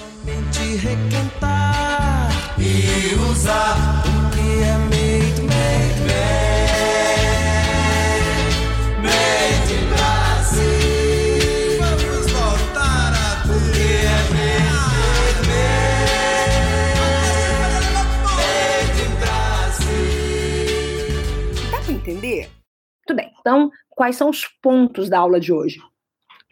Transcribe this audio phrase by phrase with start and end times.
[0.00, 6.64] Somente requentar e usar o que é made, made, made,
[9.02, 10.64] made Brasil.
[11.78, 16.64] Vamos voltar a ver o que é made, made,
[18.24, 20.08] made Brasil.
[21.70, 22.48] Dá para entender?
[23.06, 23.28] Muito bem.
[23.38, 25.78] Então, quais são os pontos da aula de hoje?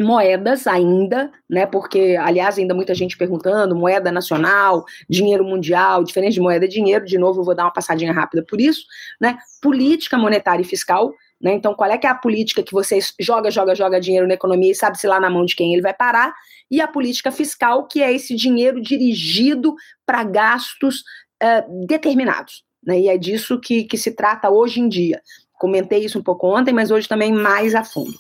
[0.00, 1.66] Moedas ainda, né?
[1.66, 7.18] Porque, aliás, ainda muita gente perguntando, moeda nacional, dinheiro mundial, diferente de moeda, dinheiro, de
[7.18, 8.82] novo, eu vou dar uma passadinha rápida por isso,
[9.20, 9.38] né?
[9.60, 11.52] Política monetária e fiscal, né?
[11.52, 14.72] Então, qual é que é a política que você joga, joga, joga dinheiro na economia
[14.72, 16.32] e sabe se lá na mão de quem ele vai parar?
[16.70, 19.74] E a política fiscal, que é esse dinheiro dirigido
[20.06, 21.00] para gastos
[21.42, 22.64] uh, determinados.
[22.84, 23.00] Né?
[23.00, 25.20] E é disso que, que se trata hoje em dia.
[25.58, 28.12] Comentei isso um pouco ontem, mas hoje também mais a fundo.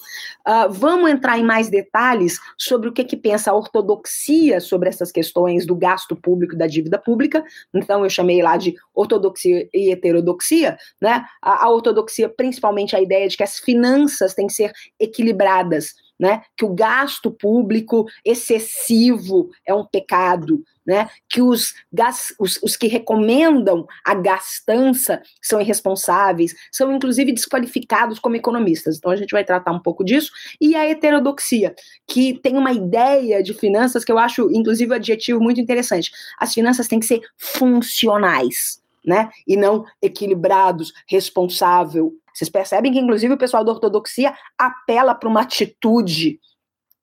[0.46, 5.12] Uh, vamos entrar em mais detalhes sobre o que, que pensa a ortodoxia sobre essas
[5.12, 7.44] questões do gasto público e da dívida pública.
[7.72, 10.76] Então, eu chamei lá de ortodoxia e heterodoxia.
[11.00, 11.24] Né?
[11.40, 16.42] A, a ortodoxia, principalmente, a ideia de que as finanças têm que ser equilibradas né?
[16.56, 21.08] Que o gasto público excessivo é um pecado, né?
[21.28, 28.36] Que os, gas, os, os, que recomendam a gastança são irresponsáveis, são inclusive desqualificados como
[28.36, 28.96] economistas.
[28.96, 30.32] Então a gente vai tratar um pouco disso.
[30.60, 31.74] E a heterodoxia,
[32.06, 36.10] que tem uma ideia de finanças que eu acho, inclusive, um adjetivo muito interessante.
[36.38, 38.80] As finanças têm que ser funcionais.
[39.06, 39.30] Né?
[39.46, 45.42] E não equilibrados, responsável, vocês percebem que, inclusive, o pessoal da ortodoxia apela para uma
[45.42, 46.38] atitude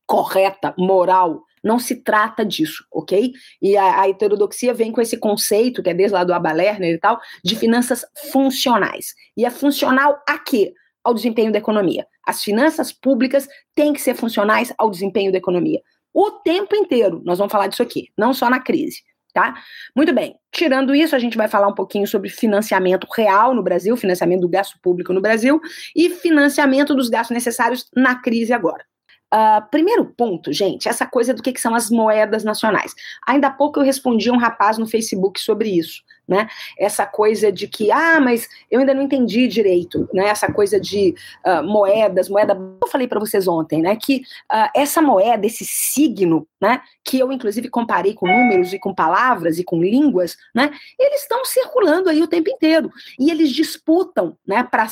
[0.07, 1.43] correta, moral.
[1.61, 3.33] Não se trata disso, ok?
[3.61, 6.97] E a, a, heterodoxia vem com esse conceito, que é desde lá do Abalerner e
[6.97, 9.13] tal, de finanças funcionais.
[9.35, 10.73] E é funcional a quê?
[11.03, 12.07] Ao desempenho da economia.
[12.25, 15.81] As finanças públicas têm que ser funcionais ao desempenho da economia.
[16.13, 19.03] O tempo inteiro, nós vamos falar disso aqui, não só na crise
[19.35, 19.53] tá?
[19.93, 20.37] Muito bem.
[20.49, 24.47] Tirando isso, a gente vai falar um pouquinho sobre financiamento real no Brasil, financiamento do
[24.47, 25.59] gasto público no Brasil
[25.93, 28.85] e financiamento dos gastos necessários na crise agora.
[29.33, 32.93] Uh, primeiro ponto, gente, essa coisa do que, que, são as moedas nacionais.
[33.27, 36.47] Ainda há pouco eu respondi a um rapaz no Facebook sobre isso, né?
[36.77, 40.27] Essa coisa de que, ah, mas eu ainda não entendi direito, né?
[40.27, 41.15] Essa coisa de
[41.45, 42.53] uh, moedas, moeda.
[42.81, 43.95] Eu falei para vocês ontem, né?
[43.95, 44.17] Que
[44.51, 46.81] uh, essa moeda, esse signo, né?
[47.03, 50.71] Que eu inclusive comparei com números e com palavras e com línguas, né?
[50.99, 54.63] Eles estão circulando aí o tempo inteiro e eles disputam, né?
[54.63, 54.87] Para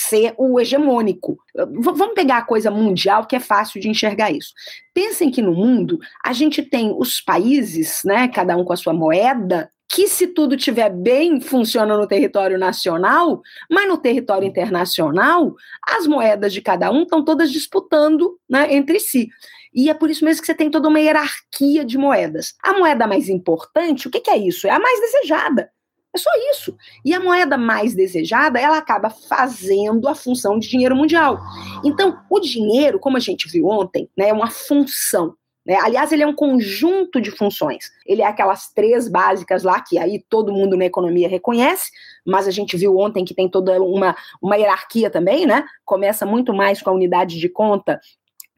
[0.00, 1.38] ser o hegemônico.
[1.54, 4.52] V vamos pegar a coisa mundial, que é fácil de enxergar isso.
[4.94, 8.94] Pensem que no mundo a gente tem os países, né, cada um com a sua
[8.94, 15.52] moeda, que se tudo estiver bem, funciona no território nacional, mas no território internacional,
[15.84, 19.28] as moedas de cada um estão todas disputando né, entre si.
[19.74, 22.54] E é por isso mesmo que você tem toda uma hierarquia de moedas.
[22.62, 24.68] A moeda mais importante, o que, que é isso?
[24.68, 25.68] É a mais desejada.
[26.14, 26.76] É só isso.
[27.04, 31.40] E a moeda mais desejada, ela acaba fazendo a função de dinheiro mundial.
[31.84, 35.34] Então, o dinheiro, como a gente viu ontem, né, é uma função.
[35.66, 35.76] Né?
[35.80, 37.90] Aliás, ele é um conjunto de funções.
[38.06, 41.90] Ele é aquelas três básicas lá que aí todo mundo na economia reconhece,
[42.26, 45.64] mas a gente viu ontem que tem toda uma, uma hierarquia também, né?
[45.84, 48.00] Começa muito mais com a unidade de conta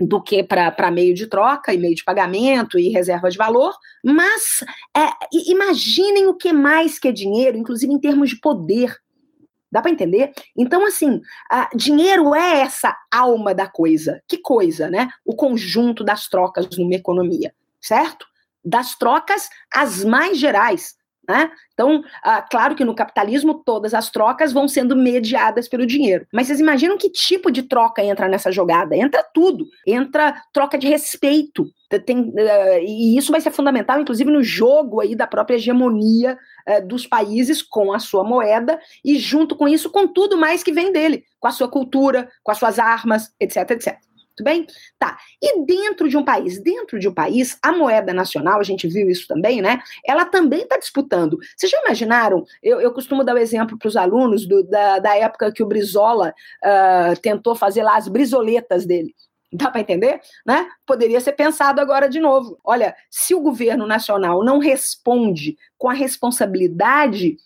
[0.00, 4.64] do que para meio de troca e meio de pagamento e reserva de valor, mas
[4.96, 5.08] é,
[5.46, 8.96] imaginem o que mais que é dinheiro, inclusive em termos de poder.
[9.72, 10.32] Dá para entender?
[10.54, 11.22] Então, assim,
[11.74, 14.22] dinheiro é essa alma da coisa.
[14.28, 15.08] Que coisa, né?
[15.24, 18.26] O conjunto das trocas numa economia, certo?
[18.62, 20.94] Das trocas as mais gerais.
[21.32, 21.50] Né?
[21.72, 26.26] Então, ah, claro que no capitalismo todas as trocas vão sendo mediadas pelo dinheiro.
[26.30, 28.94] Mas vocês imaginam que tipo de troca entra nessa jogada?
[28.94, 29.66] Entra tudo.
[29.86, 31.66] Entra troca de respeito.
[32.04, 36.36] Tem, uh, e isso vai ser fundamental, inclusive, no jogo aí da própria hegemonia
[36.68, 40.70] uh, dos países com a sua moeda e, junto com isso, com tudo mais que
[40.70, 43.96] vem dele, com a sua cultura, com as suas armas, etc, etc.
[44.42, 44.66] Muito bem?
[44.98, 45.16] Tá.
[45.40, 49.08] E dentro de um país, dentro de um país, a moeda nacional, a gente viu
[49.08, 49.80] isso também, né?
[50.04, 51.38] Ela também está disputando.
[51.56, 52.44] Vocês já imaginaram?
[52.62, 55.66] Eu, eu costumo dar o exemplo para os alunos do, da, da época que o
[55.66, 56.34] Brizola
[56.64, 59.14] uh, tentou fazer lá as brisoletas dele.
[59.52, 60.20] Dá para entender?
[60.46, 60.66] Né?
[60.86, 62.58] Poderia ser pensado agora de novo.
[62.64, 67.36] Olha, se o governo nacional não responde com a responsabilidade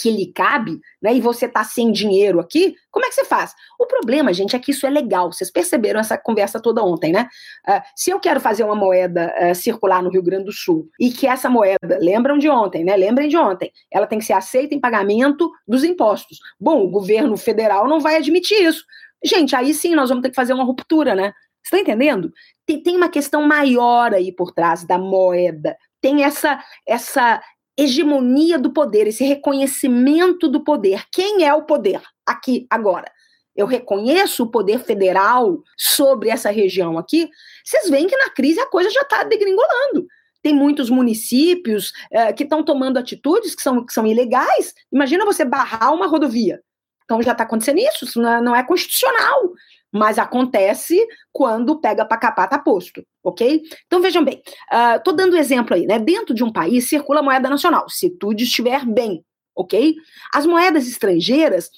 [0.00, 3.54] que lhe cabe, né, e você tá sem dinheiro aqui, como é que você faz?
[3.78, 5.30] O problema, gente, é que isso é legal.
[5.30, 7.28] Vocês perceberam essa conversa toda ontem, né?
[7.68, 11.10] Uh, se eu quero fazer uma moeda uh, circular no Rio Grande do Sul e
[11.10, 12.96] que essa moeda, lembram de ontem, né?
[12.96, 16.38] Lembrem de ontem, ela tem que ser aceita em pagamento dos impostos.
[16.58, 18.84] Bom, o governo federal não vai admitir isso.
[19.22, 21.32] Gente, aí sim nós vamos ter que fazer uma ruptura, né?
[21.62, 22.32] Você está entendendo?
[22.64, 27.42] Tem, tem uma questão maior aí por trás da moeda tem essa essa
[27.76, 31.04] hegemonia do poder, esse reconhecimento do poder.
[31.12, 33.10] Quem é o poder aqui agora?
[33.54, 37.28] Eu reconheço o poder federal sobre essa região aqui.
[37.64, 40.06] Vocês veem que na crise a coisa já está degringolando.
[40.42, 44.74] Tem muitos municípios é, que estão tomando atitudes que são, que são ilegais.
[44.90, 46.62] Imagina você barrar uma rodovia.
[47.04, 49.52] Então já está acontecendo isso, isso não é, não é constitucional
[49.92, 53.62] mas acontece quando pega para capar tá posto, ok?
[53.86, 54.42] Então vejam bem,
[54.72, 55.98] uh, tô dando exemplo aí, né?
[55.98, 59.94] Dentro de um país circula moeda nacional, se tudo estiver bem, ok?
[60.32, 61.70] As moedas estrangeiras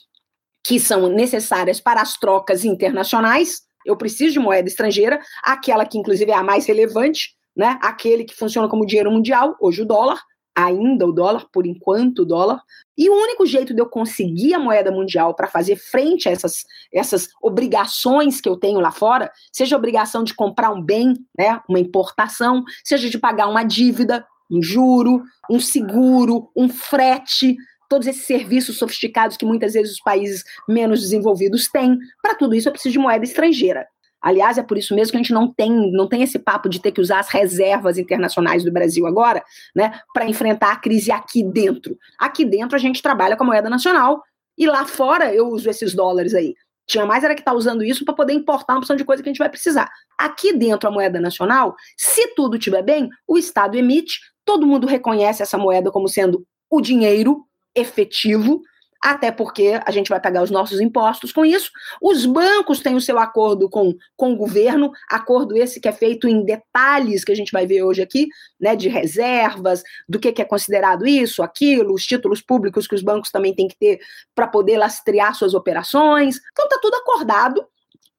[0.65, 6.31] que são necessárias para as trocas internacionais, eu preciso de moeda estrangeira, aquela que inclusive
[6.31, 7.79] é a mais relevante, né?
[7.83, 10.21] Aquele que funciona como dinheiro mundial, hoje o dólar,
[10.55, 12.61] ainda o dólar, por enquanto o dólar.
[12.97, 16.65] E o único jeito de eu conseguir a moeda mundial para fazer frente a essas,
[16.93, 21.61] essas obrigações que eu tenho lá fora, seja a obrigação de comprar um bem, né,
[21.69, 27.57] uma importação, seja de pagar uma dívida, um juro, um seguro, um frete,
[27.89, 32.69] todos esses serviços sofisticados que muitas vezes os países menos desenvolvidos têm, para tudo isso
[32.69, 33.87] eu preciso de moeda estrangeira.
[34.23, 36.81] Aliás, é por isso mesmo que a gente não tem, não tem esse papo de
[36.81, 39.43] ter que usar as reservas internacionais do Brasil agora,
[39.75, 41.99] né, para enfrentar a crise aqui dentro.
[42.19, 44.23] Aqui dentro a gente trabalha com a moeda nacional
[44.57, 46.55] e lá fora eu uso esses dólares aí.
[46.87, 49.29] Tinha mais era que tá usando isso para poder importar uma opção de coisa que
[49.29, 49.91] a gente vai precisar.
[50.19, 55.43] Aqui dentro a moeda nacional, se tudo estiver bem, o Estado emite, todo mundo reconhece
[55.43, 58.63] essa moeda como sendo o dinheiro efetivo,
[59.03, 61.73] até porque a gente vai pagar os nossos impostos com isso.
[62.01, 66.29] Os bancos têm o seu acordo com, com o governo, acordo esse que é feito
[66.29, 68.29] em detalhes, que a gente vai ver hoje aqui,
[68.61, 73.03] né, de reservas, do que, que é considerado isso, aquilo, os títulos públicos que os
[73.03, 74.01] bancos também têm que ter
[74.37, 76.37] para poder lastrear suas operações.
[76.53, 77.67] Então está tudo acordado.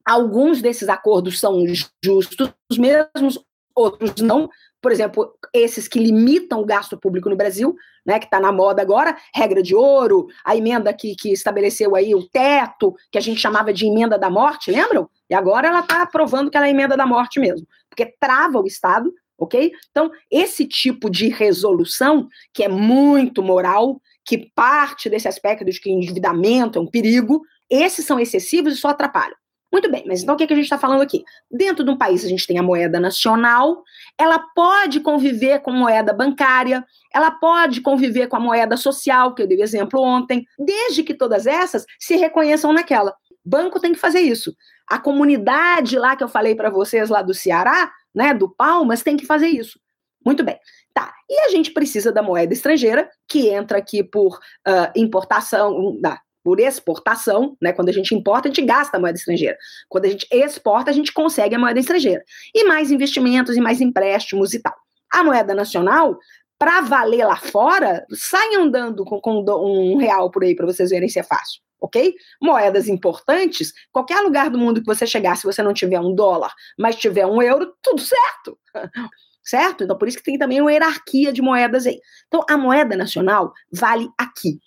[0.06, 1.64] Alguns desses acordos são
[2.04, 3.40] justos mesmos,
[3.76, 4.50] outros não,
[4.82, 7.76] por exemplo, esses que limitam o gasto público no Brasil,
[8.06, 12.14] né, que está na moda agora, regra de ouro, a emenda que, que estabeleceu aí
[12.14, 15.10] o teto, que a gente chamava de emenda da morte, lembram?
[15.30, 18.68] E agora ela está provando que ela é emenda da morte mesmo, porque trava o
[18.68, 19.72] Estado, ok?
[19.90, 25.90] Então, esse tipo de resolução, que é muito moral, que parte desse aspecto de que
[25.90, 29.36] endividamento é um perigo, esses são excessivos e só atrapalham.
[29.74, 31.24] Muito bem, mas então o que, que a gente está falando aqui?
[31.50, 33.82] Dentro de um país a gente tem a moeda nacional,
[34.20, 39.48] ela pode conviver com moeda bancária, ela pode conviver com a moeda social, que eu
[39.48, 43.16] dei exemplo ontem, desde que todas essas se reconheçam naquela.
[43.44, 44.56] Banco tem que fazer isso.
[44.88, 49.18] A comunidade lá que eu falei para vocês lá do Ceará, né, do Palmas, tem
[49.18, 49.80] que fazer isso.
[50.24, 50.60] Muito bem.
[50.94, 51.12] Tá.
[51.28, 56.60] E a gente precisa da moeda estrangeira, que entra aqui por uh, importação, da por
[56.60, 57.72] exportação, né?
[57.72, 59.58] Quando a gente importa, a gente gasta a moeda estrangeira.
[59.88, 62.24] Quando a gente exporta, a gente consegue a moeda estrangeira.
[62.54, 64.76] E mais investimentos e mais empréstimos e tal.
[65.12, 66.18] A moeda nacional,
[66.60, 71.08] para valer lá fora, sai andando com, com um real por aí para vocês verem
[71.08, 71.62] se é fácil.
[71.80, 72.14] Ok?
[72.42, 76.54] Moedas importantes, qualquer lugar do mundo que você chegar, se você não tiver um dólar,
[76.78, 78.58] mas tiver um euro, tudo certo.
[79.44, 79.84] certo?
[79.84, 82.00] Então, por isso que tem também uma hierarquia de moedas aí.
[82.28, 84.60] Então, a moeda nacional vale aqui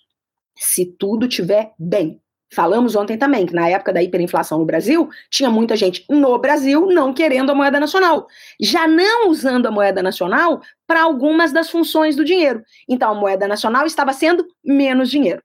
[0.57, 2.21] se tudo estiver bem.
[2.53, 6.85] Falamos ontem também que na época da hiperinflação no Brasil, tinha muita gente no Brasil
[6.87, 8.27] não querendo a moeda nacional,
[8.59, 12.63] já não usando a moeda nacional para algumas das funções do dinheiro.
[12.87, 15.41] Então a moeda nacional estava sendo menos dinheiro.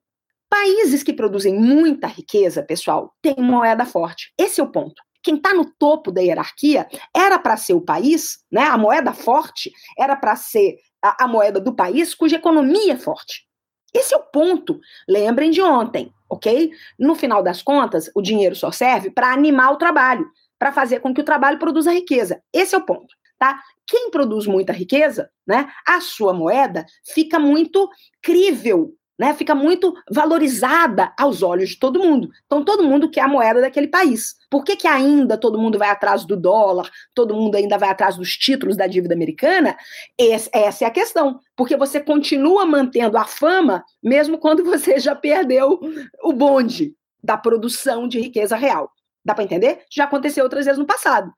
[0.48, 4.32] Países que produzem muita riqueza, pessoal, têm moeda forte.
[4.38, 5.02] Esse é o ponto.
[5.22, 8.64] Quem está no topo da hierarquia era para ser o país, né?
[8.64, 13.46] A moeda forte era para ser a, a moeda do país cuja economia é forte.
[13.92, 14.80] Esse é o ponto.
[15.08, 16.70] Lembrem de ontem, ok?
[16.98, 20.26] No final das contas, o dinheiro só serve para animar o trabalho,
[20.58, 22.42] para fazer com que o trabalho produza riqueza.
[22.52, 23.60] Esse é o ponto, tá?
[23.86, 25.70] Quem produz muita riqueza, né?
[25.86, 27.88] A sua moeda fica muito
[28.22, 32.30] crível né, fica muito valorizada aos olhos de todo mundo.
[32.46, 34.36] Então, todo mundo quer a moeda daquele país.
[34.50, 38.16] Por que, que ainda todo mundo vai atrás do dólar, todo mundo ainda vai atrás
[38.16, 39.76] dos títulos da dívida americana?
[40.18, 41.40] Esse, essa é a questão.
[41.56, 45.80] Porque você continua mantendo a fama, mesmo quando você já perdeu
[46.22, 48.90] o bonde da produção de riqueza real.
[49.24, 49.84] Dá para entender?
[49.90, 51.32] Já aconteceu outras vezes no passado.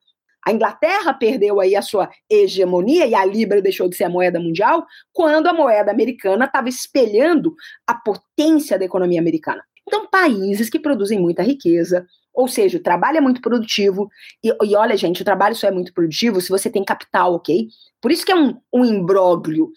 [0.46, 4.38] A Inglaterra perdeu aí a sua hegemonia e a libra deixou de ser a moeda
[4.38, 7.54] mundial quando a moeda americana estava espelhando
[7.86, 9.62] a potência da economia americana.
[9.86, 14.10] Então, países que produzem muita riqueza, ou seja, o trabalho é muito produtivo,
[14.42, 17.68] e, e, olha, gente, o trabalho só é muito produtivo se você tem capital, ok?
[18.00, 19.70] Por isso que é um, um imbróglio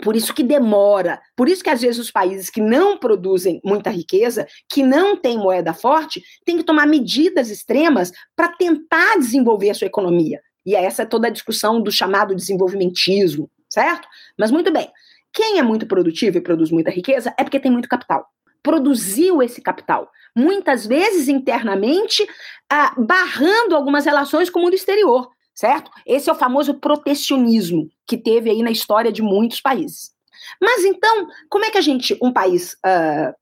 [0.00, 3.90] por isso que demora, por isso que às vezes os países que não produzem muita
[3.90, 9.74] riqueza, que não têm moeda forte, têm que tomar medidas extremas para tentar desenvolver a
[9.74, 10.40] sua economia.
[10.64, 14.08] E essa é toda a discussão do chamado desenvolvimentismo, certo?
[14.38, 14.90] Mas muito bem.
[15.32, 18.26] Quem é muito produtivo e produz muita riqueza é porque tem muito capital.
[18.62, 22.26] Produziu esse capital, muitas vezes internamente,
[22.70, 25.90] ah, barrando algumas relações com o mundo exterior, certo?
[26.06, 30.12] Esse é o famoso protecionismo que teve aí na história de muitos países.
[30.60, 33.32] Mas então, como é que a gente, um país uh,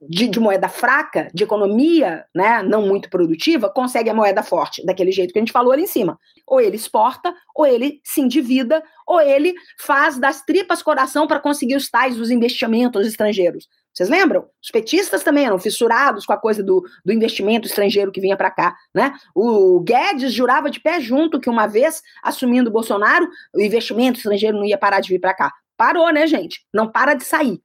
[0.00, 5.10] de, de, moeda fraca, de economia né, não muito produtiva, consegue a moeda forte, daquele
[5.10, 6.18] jeito que a gente falou ali em cima.
[6.46, 11.76] Ou ele exporta, ou ele se endivida, ou ele faz das tripas coração para conseguir
[11.76, 13.68] os tais dos investimentos estrangeiros.
[13.98, 14.48] Vocês lembram?
[14.62, 18.48] Os petistas também eram fissurados com a coisa do, do investimento estrangeiro que vinha para
[18.48, 19.12] cá, né?
[19.34, 24.56] O Guedes jurava de pé junto que uma vez assumindo o Bolsonaro, o investimento estrangeiro
[24.56, 25.52] não ia parar de vir para cá.
[25.76, 26.64] Parou, né, gente?
[26.72, 27.60] Não para de sair.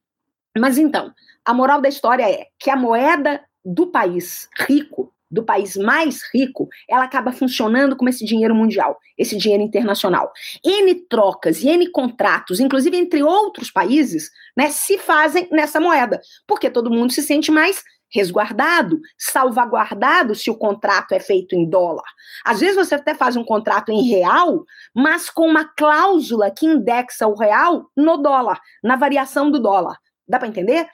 [0.57, 1.13] Mas então,
[1.45, 6.69] a moral da história é que a moeda do país rico, do país mais rico,
[6.87, 10.31] ela acaba funcionando como esse dinheiro mundial, esse dinheiro internacional.
[10.63, 16.69] N trocas e N contratos, inclusive entre outros países, né, se fazem nessa moeda, porque
[16.69, 22.05] todo mundo se sente mais resguardado, salvaguardado se o contrato é feito em dólar.
[22.45, 24.63] Às vezes você até faz um contrato em real,
[24.93, 29.97] mas com uma cláusula que indexa o real no dólar, na variação do dólar.
[30.27, 30.87] Dá para entender?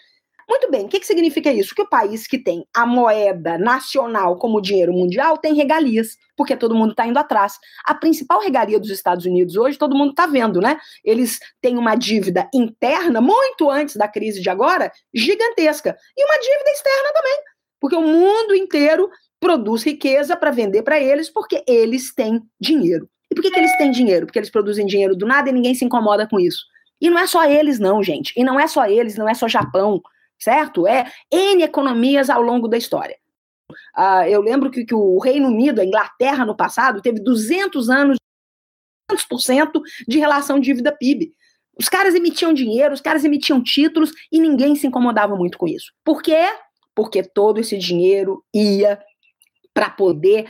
[0.50, 1.76] Muito bem, o que, que significa isso?
[1.76, 6.74] Que o país que tem a moeda nacional como dinheiro mundial tem regalias, porque todo
[6.74, 7.54] mundo está indo atrás.
[7.86, 10.80] A principal regalia dos Estados Unidos hoje, todo mundo está vendo, né?
[11.06, 15.96] Eles têm uma dívida interna, muito antes da crise de agora, gigantesca.
[16.18, 17.38] E uma dívida externa também,
[17.80, 19.08] porque o mundo inteiro
[19.40, 23.08] produz riqueza para vender para eles, porque eles têm dinheiro.
[23.32, 24.26] E por que, que eles têm dinheiro?
[24.26, 26.66] Porque eles produzem dinheiro do nada e ninguém se incomoda com isso.
[27.00, 28.34] E não é só eles, não, gente.
[28.36, 30.02] E não é só eles, não é só Japão
[30.40, 30.88] certo?
[30.88, 33.18] É N economias ao longo da história.
[33.98, 38.18] Uh, eu lembro que, que, o Reino Unido, a Inglaterra no passado, teve 200 anos,
[39.12, 41.34] 200% de relação dívida-PIB.
[41.78, 45.94] Os caras emitiam dinheiro, os caras emitiam títulos e ninguém se incomodava muito com isso.
[46.04, 46.48] Por quê?
[46.96, 49.00] Porque todo esse dinheiro ia
[49.74, 50.50] para poder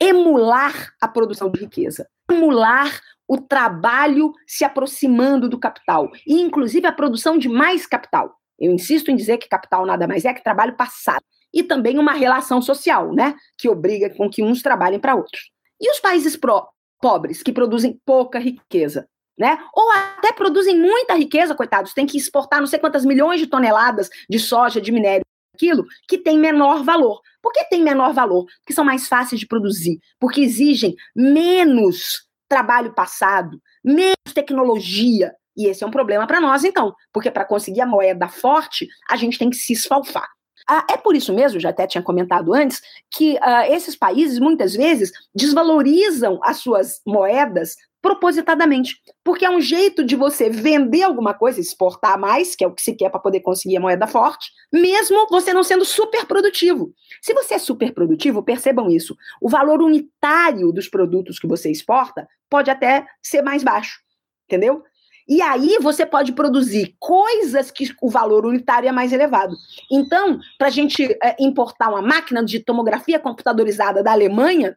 [0.00, 6.92] emular a produção de riqueza, emular o trabalho se aproximando do capital e, inclusive, a
[6.92, 8.37] produção de mais capital.
[8.58, 11.22] Eu insisto em dizer que capital nada mais é que trabalho passado.
[11.52, 13.34] E também uma relação social, né?
[13.56, 15.50] Que obriga com que uns trabalhem para outros.
[15.80, 16.66] E os países pro,
[17.00, 19.58] pobres, que produzem pouca riqueza, né?
[19.72, 24.10] Ou até produzem muita riqueza, coitados, tem que exportar não sei quantas milhões de toneladas
[24.28, 25.24] de soja, de minério,
[25.54, 27.20] aquilo, que tem menor valor.
[27.42, 28.46] Por que tem menor valor?
[28.60, 35.82] Porque são mais fáceis de produzir, porque exigem menos trabalho passado, menos tecnologia, e esse
[35.82, 39.50] é um problema para nós, então, porque para conseguir a moeda forte, a gente tem
[39.50, 40.28] que se esfalfar.
[40.70, 44.74] Ah, é por isso mesmo, já até tinha comentado antes, que ah, esses países muitas
[44.74, 51.60] vezes desvalorizam as suas moedas propositadamente, porque é um jeito de você vender alguma coisa,
[51.60, 55.26] exportar mais, que é o que se quer para poder conseguir a moeda forte, mesmo
[55.28, 56.92] você não sendo super produtivo.
[57.20, 62.28] Se você é super produtivo, percebam isso, o valor unitário dos produtos que você exporta
[62.48, 63.98] pode até ser mais baixo,
[64.46, 64.84] entendeu?
[65.28, 69.54] E aí você pode produzir coisas que o valor unitário é mais elevado.
[69.90, 74.76] Então, para a gente é, importar uma máquina de tomografia computadorizada da Alemanha,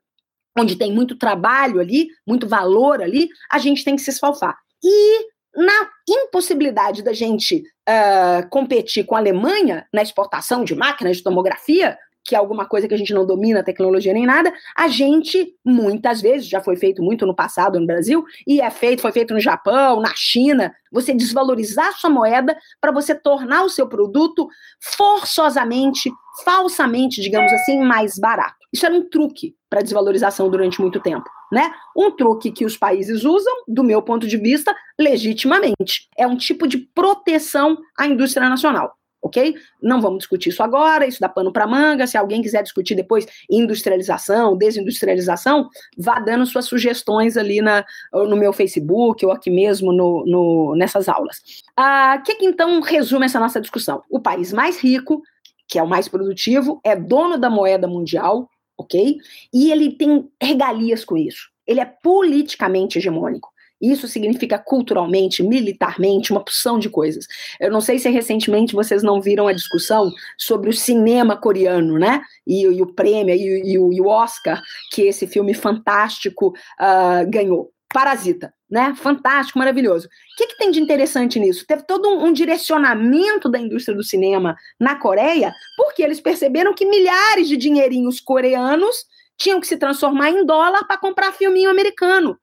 [0.57, 4.57] onde tem muito trabalho ali, muito valor ali, a gente tem que se esfalfar.
[4.83, 11.23] E na impossibilidade da gente uh, competir com a Alemanha na exportação de máquinas de
[11.23, 15.53] tomografia, que é alguma coisa que a gente não domina, tecnologia nem nada, a gente,
[15.65, 19.33] muitas vezes, já foi feito muito no passado no Brasil, e é feito, foi feito
[19.33, 24.47] no Japão, na China, você desvalorizar a sua moeda para você tornar o seu produto
[24.79, 26.11] forçosamente,
[26.43, 28.61] falsamente, digamos assim, mais barato.
[28.73, 31.71] Isso era um truque para desvalorização durante muito tempo, né?
[31.95, 36.07] Um truque que os países usam, do meu ponto de vista, legitimamente.
[36.17, 39.55] É um tipo de proteção à indústria nacional ok?
[39.81, 42.07] Não vamos discutir isso agora, isso dá pano para manga.
[42.07, 48.51] Se alguém quiser discutir depois industrialização, desindustrialização, vá dando suas sugestões ali na, no meu
[48.51, 51.37] Facebook ou aqui mesmo no, no nessas aulas.
[51.37, 54.01] O ah, que, que então resume essa nossa discussão?
[54.09, 55.21] O país mais rico,
[55.67, 59.17] que é o mais produtivo, é dono da moeda mundial, ok?
[59.53, 61.49] E ele tem regalias com isso.
[61.67, 63.51] Ele é politicamente hegemônico.
[63.81, 67.25] Isso significa culturalmente, militarmente, uma porção de coisas.
[67.59, 72.21] Eu não sei se recentemente vocês não viram a discussão sobre o cinema coreano, né?
[72.45, 74.61] E, e o prêmio e, e, o, e, o, Oscar
[74.91, 77.71] que esse filme fantástico uh, ganhou.
[77.93, 78.95] Parasita, né?
[78.95, 80.07] Fantástico, maravilhoso.
[80.07, 81.65] O que, que tem de interessante nisso?
[81.67, 86.85] Teve todo um, um, direcionamento da indústria do cinema na Coreia, porque eles perceberam que
[86.85, 89.05] milhares de dinheirinhos coreanos
[89.37, 92.37] tinham que se transformar em dólar para comprar filminho americano.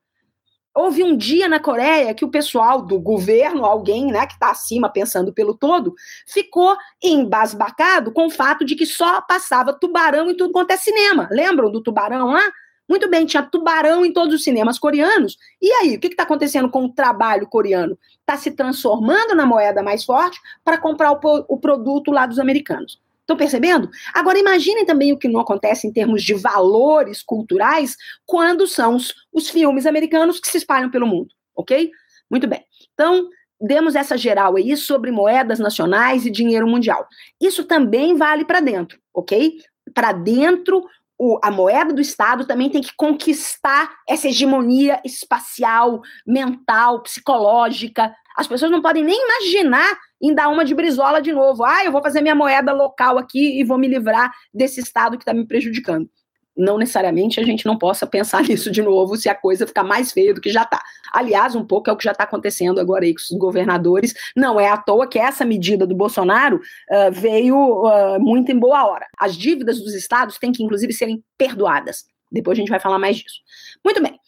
[0.73, 4.89] Houve um dia na Coreia que o pessoal do governo, alguém né, que está acima
[4.89, 5.93] pensando pelo todo,
[6.27, 11.27] ficou embasbacado com o fato de que só passava tubarão em tudo quanto é cinema.
[11.31, 12.43] Lembram do tubarão lá?
[12.87, 15.37] Muito bem, tinha tubarão em todos os cinemas coreanos.
[15.61, 17.97] E aí, o que está acontecendo com o trabalho coreano?
[18.19, 22.99] Está se transformando na moeda mais forte para comprar o, o produto lá dos americanos.
[23.29, 23.91] Estão percebendo?
[24.11, 27.95] Agora imaginem também o que não acontece em termos de valores culturais
[28.25, 31.91] quando são os, os filmes americanos que se espalham pelo mundo, ok?
[32.27, 32.63] Muito bem.
[32.91, 33.29] Então,
[33.61, 37.07] demos essa geral aí sobre moedas nacionais e dinheiro mundial.
[37.39, 39.59] Isso também vale para dentro, ok?
[39.93, 40.83] Para dentro,
[41.15, 48.11] o, a moeda do Estado também tem que conquistar essa hegemonia espacial, mental, psicológica.
[48.35, 51.63] As pessoas não podem nem imaginar em dar uma de brisola de novo.
[51.63, 55.23] Ah, eu vou fazer minha moeda local aqui e vou me livrar desse Estado que
[55.23, 56.09] está me prejudicando.
[56.57, 60.11] Não necessariamente a gente não possa pensar nisso de novo se a coisa ficar mais
[60.11, 60.81] feia do que já está.
[61.13, 64.13] Aliás, um pouco é o que já está acontecendo agora aí com os governadores.
[64.35, 68.85] Não é à toa que essa medida do Bolsonaro uh, veio uh, muito em boa
[68.85, 69.07] hora.
[69.17, 72.03] As dívidas dos estados têm que, inclusive, serem perdoadas.
[72.31, 73.39] Depois a gente vai falar mais disso.
[73.83, 74.19] Muito bem.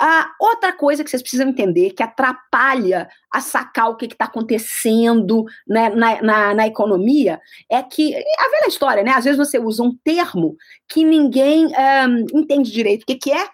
[0.00, 5.44] A outra coisa que vocês precisam entender que atrapalha a sacar o que está acontecendo
[5.66, 9.12] né, na, na, na, economia é que, a velha história, né?
[9.12, 10.56] Às vezes você usa um termo
[10.88, 13.48] que ninguém um, entende direito o que, que é,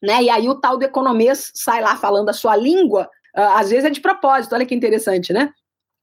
[0.00, 0.22] né?
[0.22, 3.84] E aí o tal do economês sai lá falando a sua língua, uh, às vezes
[3.84, 5.52] é de propósito, olha que interessante, né?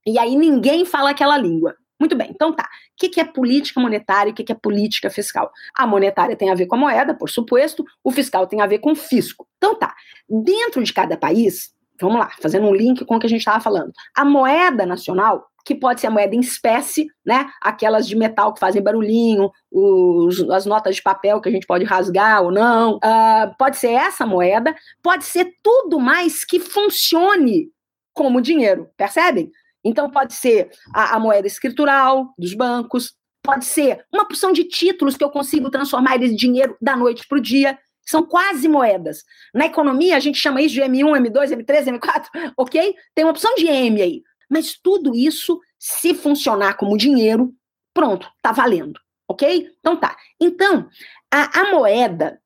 [0.05, 1.75] E aí ninguém fala aquela língua.
[1.99, 2.63] Muito bem, então tá.
[2.63, 5.51] O que, é política monetária e o que, que é política fiscal?
[5.75, 8.79] A monetária tem a ver com a moeda, por suposto, o fiscal tem a ver
[8.79, 9.47] com o fisco.
[9.57, 9.93] Então tá.
[10.29, 13.59] Dentro de cada país, vamos lá, fazendo um link com o que a gente estava
[13.59, 17.47] falando, a moeda nacional, que pode ser a moeda em espécie, né?
[17.61, 21.83] Aquelas de metal que fazem barulhinho, os, as notas de papel que a gente pode
[21.83, 22.95] rasgar ou não.
[22.95, 27.69] Uh, pode ser essa moeda, pode ser tudo mais que funcione
[28.13, 29.51] como dinheiro, percebem?
[29.83, 35.15] Então, pode ser a, a moeda escritural dos bancos, pode ser uma porção de títulos
[35.15, 37.77] que eu consigo transformar eles em dinheiro da noite para o dia.
[38.05, 39.23] São quase moedas.
[39.53, 42.95] Na economia, a gente chama isso de M1, M2, M3, M4, ok?
[43.13, 44.23] Tem uma opção de M aí.
[44.49, 47.53] Mas tudo isso, se funcionar como dinheiro,
[47.93, 49.69] pronto, tá valendo, ok?
[49.79, 50.17] Então tá.
[50.39, 50.89] Então,
[51.31, 52.41] a, a moeda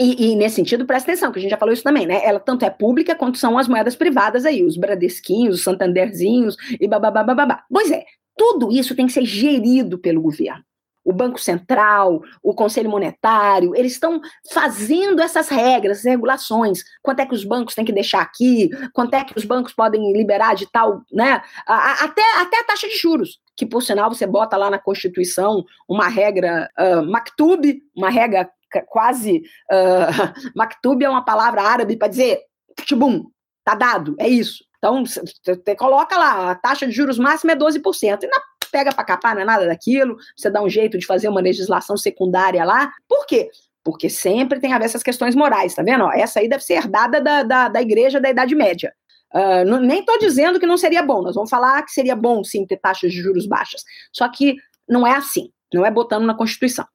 [0.00, 2.24] e, e, nesse sentido, presta atenção, que a gente já falou isso também, né?
[2.24, 6.86] Ela tanto é pública quanto são as moedas privadas aí, os Bradesquinhos, os Santanderzinhos e
[6.86, 7.64] bababá.
[7.68, 8.04] Pois é,
[8.36, 10.62] tudo isso tem que ser gerido pelo governo.
[11.04, 14.20] O Banco Central, o Conselho Monetário, eles estão
[14.52, 16.84] fazendo essas regras, essas regulações.
[17.02, 18.68] Quanto é que os bancos têm que deixar aqui?
[18.92, 21.42] Quanto é que os bancos podem liberar de tal, né?
[21.66, 26.08] Até, até a taxa de juros, que por sinal você bota lá na Constituição uma
[26.08, 28.48] regra uh, Maktub, uma regra
[28.86, 29.42] quase.
[29.70, 32.40] Uh, maktub é uma palavra árabe para dizer
[32.84, 33.24] tibum,
[33.64, 34.64] tá dado, é isso.
[34.78, 38.22] Então, você coloca lá, a taxa de juros máxima é 12%.
[38.22, 40.16] E na pega para capar, não é nada daquilo.
[40.36, 42.92] Você dá um jeito de fazer uma legislação secundária lá.
[43.08, 43.50] Por quê?
[43.82, 46.04] Porque sempre tem a ver essas questões morais, tá vendo?
[46.04, 48.92] Ó, essa aí deve ser herdada da, da, da igreja da Idade Média.
[49.34, 52.42] Uh, não, nem estou dizendo que não seria bom, nós vamos falar que seria bom
[52.42, 53.82] sim ter taxas de juros baixas.
[54.12, 54.56] Só que
[54.88, 56.86] não é assim, não é botando na Constituição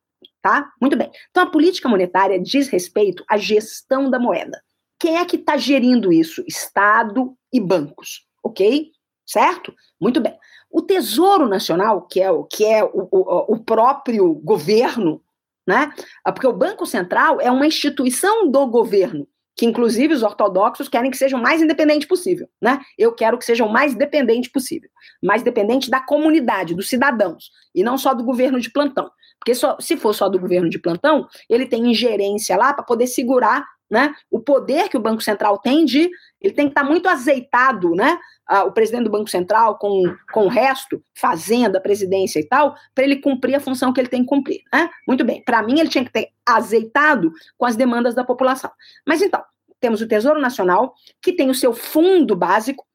[0.43, 0.69] tá?
[0.79, 1.09] Muito bem.
[1.31, 4.61] Então, a política monetária diz respeito à gestão da moeda.
[4.99, 6.43] Quem é que está gerindo isso?
[6.45, 8.91] Estado e bancos, ok?
[9.25, 9.73] Certo?
[9.99, 10.37] Muito bem.
[10.69, 15.23] O Tesouro Nacional, que é o que é o, o, o próprio governo,
[15.65, 15.93] né?
[16.25, 19.25] Porque o Banco Central é uma instituição do governo
[19.55, 22.79] que inclusive os ortodoxos querem que seja o mais independente possível, né?
[22.97, 24.89] Eu quero que seja o mais dependente possível,
[25.21, 29.11] mais dependente da comunidade, dos cidadãos, e não só do governo de plantão.
[29.43, 33.07] Porque só, se for só do governo de plantão, ele tem ingerência lá para poder
[33.07, 36.09] segurar né, o poder que o Banco Central tem de.
[36.39, 38.17] Ele tem que estar tá muito azeitado, né?
[38.65, 43.17] o presidente do Banco Central com, com o resto, fazenda, presidência e tal, para ele
[43.17, 44.61] cumprir a função que ele tem que cumprir.
[44.71, 44.89] Né?
[45.07, 45.43] Muito bem.
[45.43, 48.71] Para mim, ele tinha que ter azeitado com as demandas da população.
[49.05, 49.43] Mas então,
[49.79, 52.85] temos o Tesouro Nacional, que tem o seu fundo básico,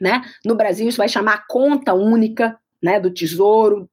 [0.00, 0.22] né?
[0.44, 3.88] No Brasil, isso vai chamar conta única né, do Tesouro,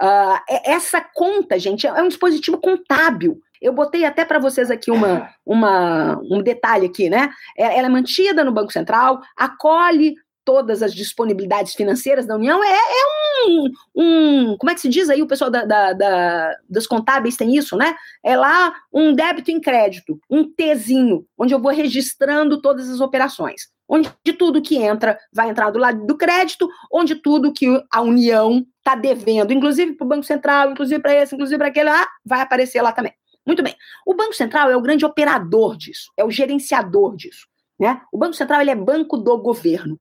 [0.00, 3.40] Uh, essa conta, gente, é um dispositivo contábil.
[3.60, 7.30] Eu botei até para vocês aqui uma, uma, um detalhe aqui, né?
[7.56, 12.64] É, ela é mantida no Banco Central, acolhe todas as disponibilidades financeiras da União.
[12.64, 15.20] É, é um, um, Como é que se diz aí?
[15.20, 17.94] O pessoal da, da, da, dos contábeis tem isso, né?
[18.24, 23.68] É lá um débito em crédito, um Tzinho, onde eu vou registrando todas as operações
[23.90, 28.64] onde tudo que entra vai entrar do lado do crédito, onde tudo que a União
[28.78, 32.40] está devendo, inclusive para o Banco Central, inclusive para esse, inclusive para aquele, ah, vai
[32.40, 33.12] aparecer lá também.
[33.44, 33.74] Muito bem.
[34.06, 37.48] O Banco Central é o grande operador disso, é o gerenciador disso.
[37.78, 38.00] Né?
[38.12, 39.98] O Banco Central ele é banco do governo,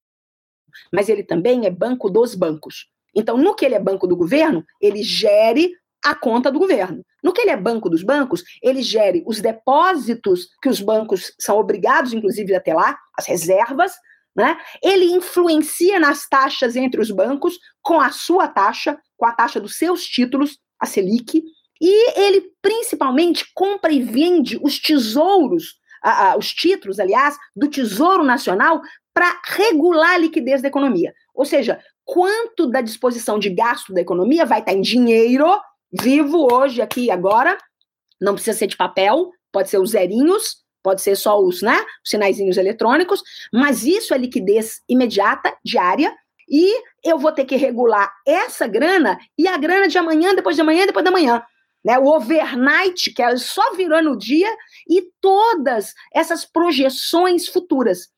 [0.93, 2.88] mas ele também é banco dos bancos.
[3.15, 7.03] Então, no que ele é banco do governo, ele gere a conta do governo.
[7.23, 11.57] No que ele é banco dos bancos, ele gere os depósitos que os bancos são
[11.57, 13.93] obrigados, inclusive, a ter lá, as reservas,
[14.35, 14.57] né?
[14.81, 19.77] Ele influencia nas taxas entre os bancos com a sua taxa, com a taxa dos
[19.77, 21.43] seus títulos, a Selic,
[21.81, 28.23] e ele principalmente compra e vende os tesouros, a, a, os títulos, aliás, do Tesouro
[28.23, 28.81] Nacional
[29.13, 31.13] para regular a liquidez da economia.
[31.33, 35.45] Ou seja, quanto da disposição de gasto da economia vai estar em dinheiro
[35.91, 37.58] vivo hoje, aqui agora,
[38.21, 42.10] não precisa ser de papel, pode ser os zerinhos, pode ser só os, né, os
[42.10, 43.21] sinaizinhos eletrônicos,
[43.54, 46.15] mas isso é liquidez imediata, diária,
[46.47, 50.62] e eu vou ter que regular essa grana e a grana de amanhã, depois de
[50.62, 51.43] amanhã, depois da manhã.
[51.84, 54.49] Né, o overnight, que é só virando o dia,
[54.88, 58.10] e todas essas projeções futuras.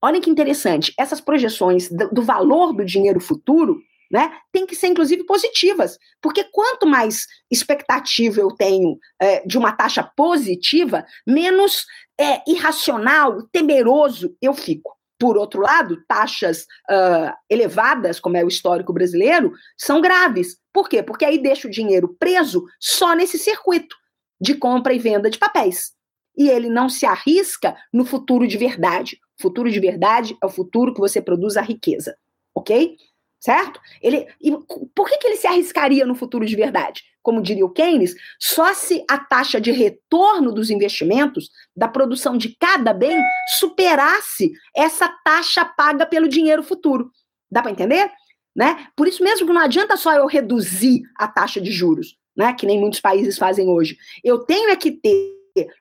[0.00, 3.80] Olha que interessante, essas projeções do, do valor do dinheiro futuro,
[4.14, 9.72] né, tem que ser inclusive positivas, porque quanto mais expectativa eu tenho é, de uma
[9.72, 11.84] taxa positiva, menos
[12.16, 14.94] é, irracional, temeroso eu fico.
[15.18, 20.58] Por outro lado, taxas uh, elevadas, como é o histórico brasileiro, são graves.
[20.72, 21.02] Por quê?
[21.02, 23.96] Porque aí deixa o dinheiro preso só nesse circuito
[24.40, 25.92] de compra e venda de papéis.
[26.36, 29.18] E ele não se arrisca no futuro de verdade.
[29.40, 32.16] Futuro de verdade é o futuro que você produz a riqueza.
[32.54, 32.96] Ok?
[33.44, 33.78] Certo?
[34.00, 34.50] Ele, e
[34.94, 37.02] por que, que ele se arriscaria no futuro de verdade?
[37.22, 42.56] Como diria o Keynes, só se a taxa de retorno dos investimentos, da produção de
[42.58, 43.22] cada bem,
[43.58, 47.10] superasse essa taxa paga pelo dinheiro futuro.
[47.50, 48.10] Dá para entender?
[48.56, 48.86] Né?
[48.96, 52.54] Por isso mesmo que não adianta só eu reduzir a taxa de juros, né?
[52.54, 53.98] que nem muitos países fazem hoje.
[54.22, 55.34] Eu tenho é que ter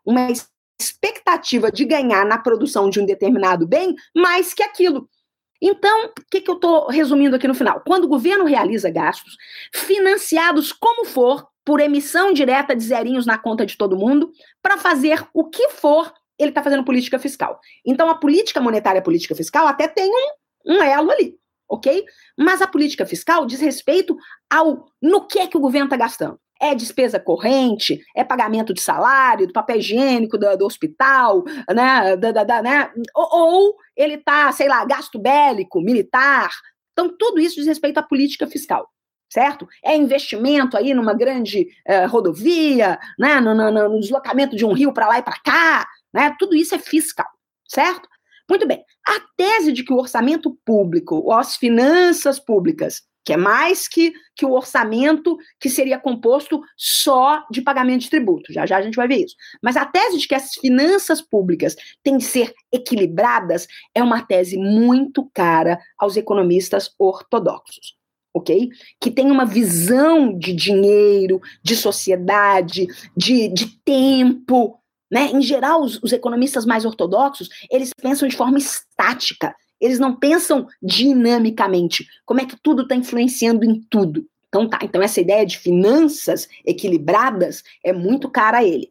[0.05, 0.27] uma
[0.77, 5.07] expectativa de ganhar na produção de um determinado bem mais que aquilo.
[5.65, 7.81] Então, o que, que eu estou resumindo aqui no final?
[7.87, 9.37] Quando o governo realiza gastos
[9.73, 14.29] financiados como for, por emissão direta de zerinhos na conta de todo mundo,
[14.61, 17.61] para fazer o que for, ele está fazendo política fiscal.
[17.85, 21.37] Então, a política monetária e a política fiscal até tem um, um elo ali,
[21.69, 22.03] ok?
[22.37, 24.17] Mas a política fiscal diz respeito
[24.49, 26.37] ao no que é que o governo está gastando.
[26.63, 32.31] É despesa corrente, é pagamento de salário, do papel higiênico do, do hospital, né, da,
[32.31, 32.91] da, da, né?
[33.15, 36.49] Ou, ou ele está, sei lá, gasto bélico, militar.
[36.93, 38.89] Então, tudo isso diz respeito à política fiscal
[39.33, 39.67] certo?
[39.83, 43.41] É investimento aí numa grande uh, rodovia, né?
[43.41, 46.35] No, no, no, deslocamento de um rio para lá e para cá, né?
[46.37, 47.27] Tudo isso é fiscal,
[47.67, 48.07] certo?
[48.47, 48.83] Muito bem.
[49.07, 54.13] A tese de que o orçamento público, ou as finanças públicas, que é mais que,
[54.35, 58.51] que o orçamento que seria composto só de pagamento de tributo.
[58.51, 59.35] Já já a gente vai ver isso.
[59.61, 64.57] Mas a tese de que as finanças públicas têm que ser equilibradas é uma tese
[64.57, 67.95] muito cara aos economistas ortodoxos.
[68.35, 68.69] Ok?
[68.99, 74.79] Que tem uma visão de dinheiro, de sociedade, de, de tempo.
[75.11, 75.27] Né?
[75.27, 80.65] Em geral, os, os economistas mais ortodoxos, eles pensam de forma estática eles não pensam
[80.81, 84.25] dinamicamente, como é que tudo está influenciando em tudo.
[84.47, 88.89] Então tá, então essa ideia de finanças equilibradas é muito cara a ele,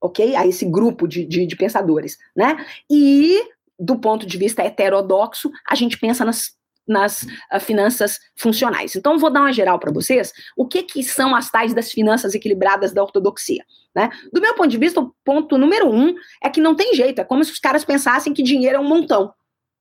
[0.00, 0.36] ok?
[0.36, 2.64] A esse grupo de, de, de pensadores, né?
[2.88, 3.42] E
[3.76, 8.96] do ponto de vista heterodoxo, a gente pensa nas nas uh, finanças funcionais.
[8.96, 10.32] Então, vou dar uma geral para vocês.
[10.56, 13.62] O que, que são as tais das finanças equilibradas da ortodoxia?
[13.94, 14.08] Né?
[14.32, 17.20] Do meu ponto de vista, o ponto número um é que não tem jeito.
[17.20, 19.34] É como se os caras pensassem que dinheiro é um montão.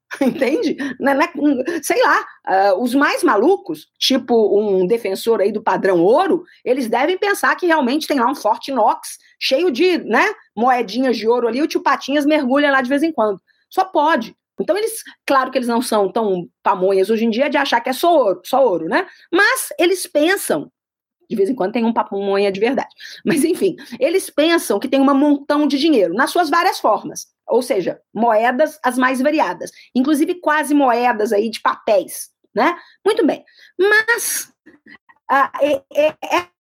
[0.21, 0.75] Entende?
[0.99, 1.27] Né, né,
[1.83, 7.17] sei lá, uh, os mais malucos, tipo um defensor aí do padrão ouro, eles devem
[7.17, 11.61] pensar que realmente tem lá um forte inox cheio de né, moedinhas de ouro ali,
[11.61, 13.41] o tio Patinhas mergulha lá de vez em quando.
[13.69, 14.35] Só pode.
[14.59, 17.89] Então, eles, claro que eles não são tão pamonhas hoje em dia de achar que
[17.89, 19.05] é só ouro, só ouro, né?
[19.31, 20.71] Mas eles pensam,
[21.29, 22.89] de vez em quando tem um pamonha de verdade.
[23.23, 27.61] Mas, enfim, eles pensam que tem um montão de dinheiro, nas suas várias formas ou
[27.61, 32.77] seja, moedas as mais variadas, inclusive quase moedas aí de papéis, né?
[33.05, 33.43] Muito bem,
[33.79, 34.51] mas
[35.29, 36.15] ah, é, é,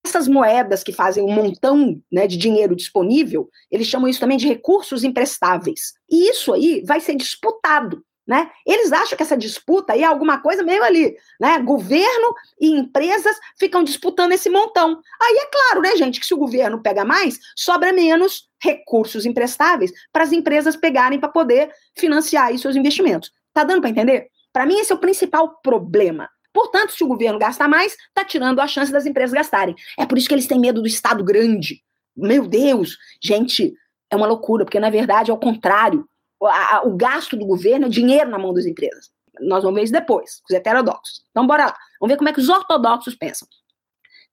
[0.05, 4.47] essas moedas que fazem um montão né, de dinheiro disponível, eles chamam isso também de
[4.47, 5.93] recursos emprestáveis.
[6.09, 8.49] E isso aí vai ser disputado né?
[8.65, 11.59] Eles acham que essa disputa aí é alguma coisa meio ali, né?
[11.59, 14.99] Governo e empresas ficam disputando esse montão.
[15.21, 19.91] Aí é claro, né, gente, que se o governo pega mais, sobra menos recursos emprestáveis
[20.11, 23.31] para as empresas pegarem para poder financiar aí seus investimentos.
[23.53, 24.27] Tá dando para entender?
[24.51, 26.29] Para mim esse é o principal problema.
[26.51, 29.75] Portanto, se o governo gasta mais, tá tirando a chance das empresas gastarem.
[29.99, 31.83] É por isso que eles têm medo do Estado grande.
[32.15, 33.73] Meu Deus, gente,
[34.09, 36.07] é uma loucura, porque na verdade é o contrário
[36.39, 39.11] o gasto do governo é dinheiro na mão das empresas.
[39.39, 41.25] Nós vamos ver isso depois, os heterodoxos.
[41.31, 41.77] Então, bora lá.
[41.99, 43.47] Vamos ver como é que os ortodoxos pensam.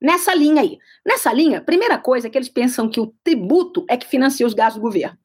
[0.01, 0.79] Nessa linha aí.
[1.07, 4.55] Nessa linha, primeira coisa é que eles pensam que o tributo é que financia os
[4.55, 5.17] gastos do governo.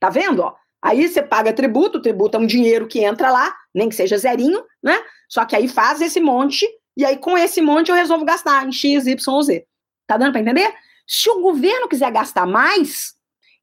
[0.00, 0.54] Tá vendo, ó?
[0.82, 4.16] Aí você paga tributo, o tributo é um dinheiro que entra lá, nem que seja
[4.18, 4.96] zerinho, né?
[5.28, 6.64] Só que aí faz esse monte,
[6.96, 9.66] e aí com esse monte eu resolvo gastar em X, Y, Z.
[10.06, 10.72] Tá dando para entender?
[11.06, 13.15] Se o governo quiser gastar mais,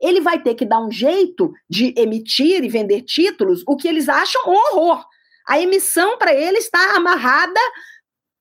[0.04, 4.10] ele vai ter que dar um jeito de emitir e vender títulos, o que eles
[4.10, 5.06] acham um horror.
[5.48, 7.60] A emissão para ele está amarrada,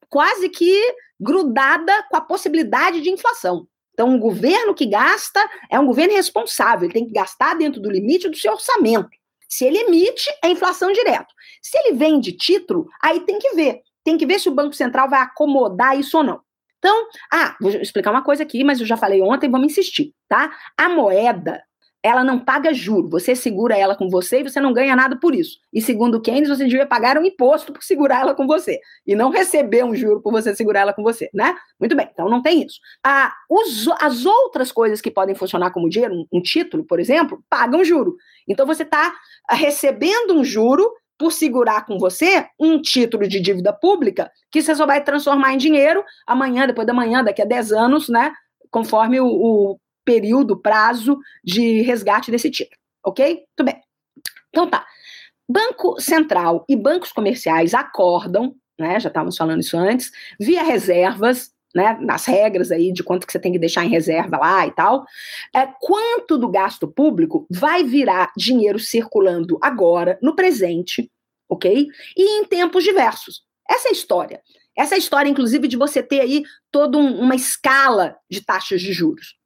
[0.09, 3.66] quase que grudada com a possibilidade de inflação.
[3.92, 7.90] Então, um governo que gasta é um governo responsável, ele tem que gastar dentro do
[7.90, 9.11] limite do seu orçamento.
[9.48, 11.33] Se ele emite, é inflação direto.
[11.61, 13.83] Se ele vende título, aí tem que ver.
[14.03, 16.40] Tem que ver se o Banco Central vai acomodar isso ou não.
[16.83, 20.53] Então, ah, vou explicar uma coisa aqui, mas eu já falei ontem, vamos insistir, tá?
[20.77, 21.62] A moeda,
[22.03, 23.09] ela não paga juro.
[23.11, 25.59] Você segura ela com você e você não ganha nada por isso.
[25.73, 29.31] E segundo Keynes, você devia pagar um imposto por segurar ela com você e não
[29.31, 31.55] receber um juro por você segurar ela com você, né?
[31.79, 32.81] Muito bem, então não tem isso.
[33.05, 37.45] Ah, os, as outras coisas que podem funcionar como dinheiro, um, um título, por exemplo,
[37.49, 38.16] pagam juro.
[38.49, 39.14] Então você está
[39.49, 40.90] recebendo um juro
[41.23, 45.57] por segurar com você um título de dívida pública que você só vai transformar em
[45.57, 48.33] dinheiro amanhã, depois da manhã, daqui a 10 anos, né?
[48.73, 52.77] Conforme o, o período, prazo de resgate desse título.
[53.05, 53.25] Ok?
[53.37, 53.81] Muito bem.
[54.49, 54.85] Então tá.
[55.49, 58.99] Banco Central e bancos comerciais acordam, né?
[58.99, 63.39] Já estávamos falando isso antes, via reservas, né, nas regras aí de quanto que você
[63.39, 65.05] tem que deixar em reserva lá e tal,
[65.55, 71.11] é, quanto do gasto público vai virar dinheiro circulando agora, no presente,
[71.53, 71.87] ok?
[72.17, 73.43] E em tempos diversos.
[73.69, 74.43] Essa é a história.
[74.77, 78.81] Essa é a história, inclusive, de você ter aí toda um, uma escala de taxas
[78.81, 79.37] de juros.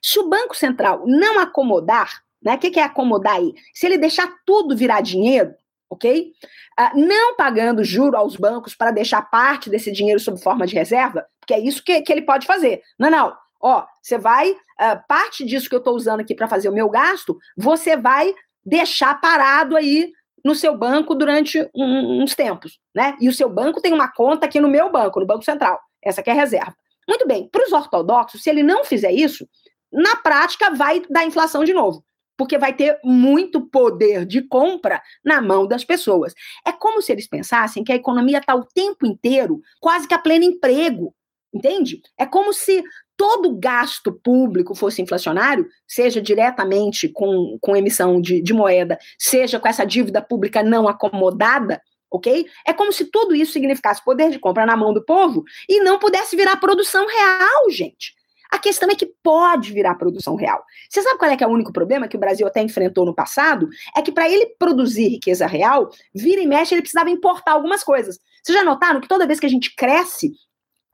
[0.00, 2.54] Se o Banco Central não acomodar, né?
[2.54, 3.52] O que, que é acomodar aí?
[3.74, 5.54] Se ele deixar tudo virar dinheiro,
[5.90, 6.32] ok?
[6.78, 11.26] Uh, não pagando juro aos bancos para deixar parte desse dinheiro sob forma de reserva,
[11.40, 12.80] porque é isso que, que ele pode fazer.
[12.98, 13.36] Não, não.
[13.60, 16.88] Ó, você vai, uh, parte disso que eu estou usando aqui para fazer o meu
[16.88, 18.32] gasto, você vai
[18.64, 20.12] deixar parado aí
[20.46, 23.16] no seu banco durante um, uns tempos, né?
[23.20, 25.80] E o seu banco tem uma conta aqui no meu banco, no Banco Central.
[26.00, 26.72] Essa aqui é a reserva.
[27.08, 29.48] Muito bem, para os ortodoxos, se ele não fizer isso,
[29.92, 32.04] na prática vai dar inflação de novo
[32.38, 36.34] porque vai ter muito poder de compra na mão das pessoas.
[36.66, 40.18] É como se eles pensassem que a economia está o tempo inteiro quase que a
[40.18, 41.14] pleno emprego,
[41.56, 42.00] entende?
[42.18, 42.82] É como se
[43.16, 49.66] todo gasto público fosse inflacionário, seja diretamente com, com emissão de, de moeda, seja com
[49.66, 52.46] essa dívida pública não acomodada, ok?
[52.66, 55.98] É como se tudo isso significasse poder de compra na mão do povo e não
[55.98, 58.14] pudesse virar produção real, gente.
[58.50, 60.62] A questão é que pode virar produção real.
[60.88, 63.14] Você sabe qual é, que é o único problema que o Brasil até enfrentou no
[63.14, 63.68] passado?
[63.96, 68.18] É que para ele produzir riqueza real, vira e mexe, ele precisava importar algumas coisas.
[68.42, 70.32] Vocês já notaram que toda vez que a gente cresce,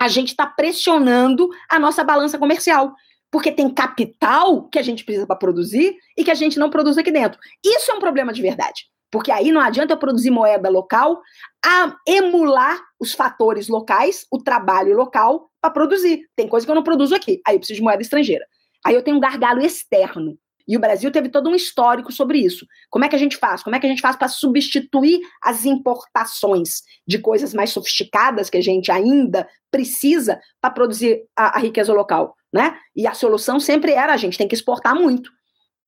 [0.03, 2.93] a gente está pressionando a nossa balança comercial.
[3.31, 6.99] Porque tem capital que a gente precisa para produzir e que a gente não produz
[6.99, 7.39] aqui dentro.
[7.65, 8.87] Isso é um problema de verdade.
[9.13, 11.23] Porque aí não adianta eu produzir moeda local,
[11.65, 16.29] a emular os fatores locais, o trabalho local, para produzir.
[16.35, 17.41] Tem coisa que eu não produzo aqui.
[17.47, 18.45] Aí eu preciso de moeda estrangeira.
[18.85, 20.37] Aí eu tenho um gargalo externo.
[20.67, 22.67] E o Brasil teve todo um histórico sobre isso.
[22.91, 23.63] Como é que a gente faz?
[23.63, 28.57] Como é que a gente faz para substituir as importações de coisas mais sofisticadas que
[28.59, 32.77] a gente ainda precisa para produzir a, a, riqueza local, né?
[32.95, 35.31] E a solução sempre era a gente tem que exportar muito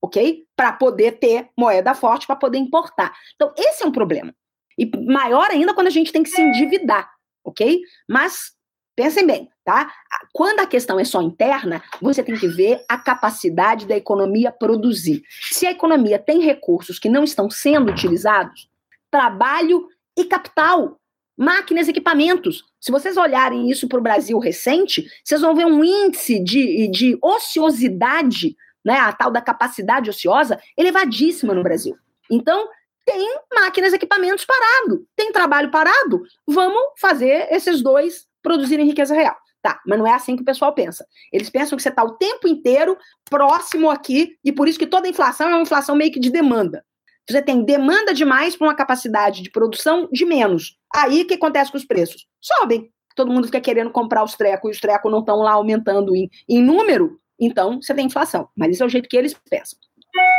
[0.04, 0.44] ok?
[0.54, 3.14] Para poder ter moeda forte, para poder importar.
[3.34, 4.34] Então, esse é um problema.
[4.78, 7.10] E maior ainda quando a gente tem que se endividar,
[7.42, 7.80] ok?
[8.08, 8.52] Mas
[8.94, 9.92] pensem bem, tá?
[10.32, 15.22] Quando a questão é só interna, você tem que ver a capacidade da economia produzir.
[15.50, 18.68] Se a economia tem recursos que não estão sendo utilizados,
[19.10, 20.98] trabalho e capital,
[21.36, 22.64] máquinas e equipamentos.
[22.80, 27.18] Se vocês olharem isso para o Brasil recente, vocês vão ver um índice de, de
[27.22, 31.96] ociosidade né, a tal da capacidade ociosa, elevadíssima no Brasil.
[32.30, 32.68] Então,
[33.04, 39.34] tem máquinas e equipamentos parado, tem trabalho parado, vamos fazer esses dois produzirem riqueza real.
[39.60, 41.04] Tá, mas não é assim que o pessoal pensa.
[41.32, 42.96] Eles pensam que você está o tempo inteiro
[43.28, 46.84] próximo aqui, e por isso que toda inflação é uma inflação meio que de demanda.
[47.28, 50.76] Você tem demanda demais para uma capacidade de produção de menos.
[50.94, 52.26] Aí o que acontece com os preços?
[52.40, 52.92] Sobem.
[53.16, 56.28] Todo mundo fica querendo comprar os trecos e os trecos não estão lá aumentando em,
[56.46, 58.48] em número, então, você tem inflação.
[58.56, 59.78] Mas esse é o jeito que eles pensam.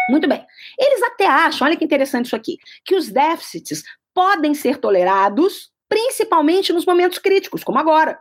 [0.10, 0.46] Muito bem.
[0.80, 6.74] Eles até acham, olha que interessante isso aqui, que os déficits podem ser tolerados, principalmente
[6.74, 8.20] nos momentos críticos, como agora.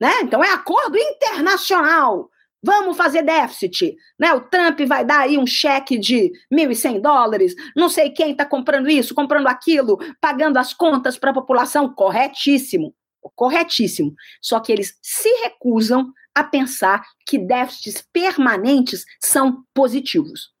[0.00, 0.20] Né?
[0.22, 2.30] Então, é acordo internacional
[2.64, 4.32] Vamos fazer déficit, né?
[4.32, 8.88] O Trump vai dar aí um cheque de 1.100 dólares, não sei quem está comprando
[8.88, 11.92] isso, comprando aquilo, pagando as contas para a população.
[11.92, 12.94] Corretíssimo,
[13.34, 14.14] corretíssimo.
[14.40, 20.52] Só que eles se recusam a pensar que déficits permanentes são positivos.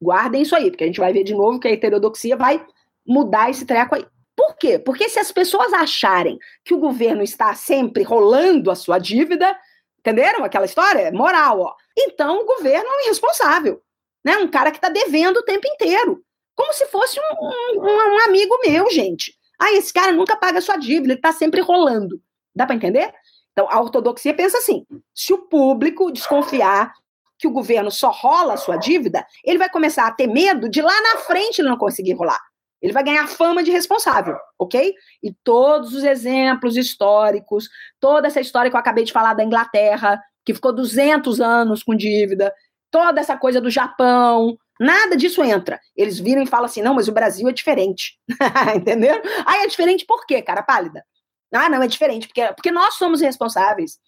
[0.00, 2.64] Guardem isso aí, porque a gente vai ver de novo que a heterodoxia vai
[3.06, 4.04] mudar esse treco aí.
[4.36, 4.78] Por quê?
[4.78, 9.58] Porque se as pessoas acharem que o governo está sempre rolando a sua dívida,
[9.98, 11.00] entenderam aquela história?
[11.00, 11.74] É moral, ó.
[11.96, 13.82] Então o governo é um irresponsável,
[14.22, 14.36] né?
[14.36, 16.22] Um cara que está devendo o tempo inteiro,
[16.54, 19.34] como se fosse um, um, um, amigo meu, gente.
[19.58, 22.20] Ah, esse cara nunca paga a sua dívida, ele está sempre rolando.
[22.54, 23.12] Dá para entender?
[23.52, 26.92] Então a ortodoxia pensa assim: se o público desconfiar
[27.38, 30.82] que o governo só rola a sua dívida, ele vai começar a ter medo de
[30.82, 32.40] lá na frente ele não conseguir rolar.
[32.80, 34.94] Ele vai ganhar fama de responsável, ok?
[35.22, 40.20] E todos os exemplos históricos, toda essa história que eu acabei de falar da Inglaterra,
[40.44, 42.54] que ficou 200 anos com dívida,
[42.90, 45.80] toda essa coisa do Japão, nada disso entra.
[45.96, 48.18] Eles viram e falam assim: não, mas o Brasil é diferente.
[48.76, 49.20] Entendeu?
[49.44, 51.04] Ah, é diferente por quê, cara pálida?
[51.52, 53.98] Ah, não, é diferente, porque, porque nós somos responsáveis.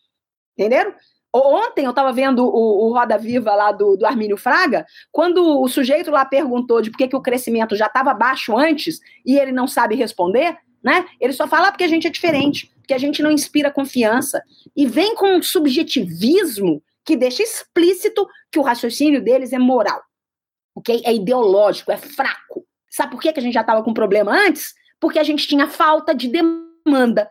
[0.56, 0.94] Entenderam?
[1.34, 5.68] Ontem eu estava vendo o, o, Roda Viva lá do, do Armínio Fraga, quando o
[5.68, 9.52] sujeito lá perguntou de por que, que o crescimento já estava baixo antes e ele
[9.52, 11.06] não sabe responder, né?
[11.20, 14.42] Ele só fala porque a gente é diferente, porque a gente não inspira confiança.
[14.74, 20.02] E vem com um subjetivismo que deixa explícito que o raciocínio deles é moral,
[20.74, 21.02] ok?
[21.04, 22.66] É ideológico, é fraco.
[22.90, 24.74] Sabe por que, que a gente já estava com problema antes?
[24.98, 27.28] Porque a gente tinha falta de demanda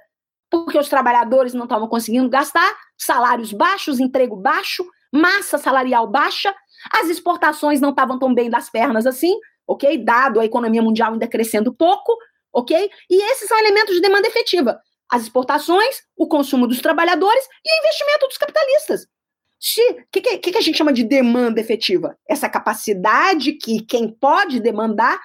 [0.49, 6.53] porque os trabalhadores não estavam conseguindo gastar, salários baixos, emprego baixo, massa salarial baixa,
[6.91, 9.33] as exportações não estavam tão bem das pernas assim,
[9.65, 9.97] ok?
[10.03, 12.15] Dado a economia mundial ainda crescendo pouco,
[12.53, 12.89] ok?
[13.09, 14.79] E esses são elementos de demanda efetiva.
[15.09, 19.03] As exportações, o consumo dos trabalhadores e o investimento dos capitalistas.
[19.03, 22.17] O que, que, que a gente chama de demanda efetiva?
[22.27, 25.19] Essa capacidade que quem pode demandar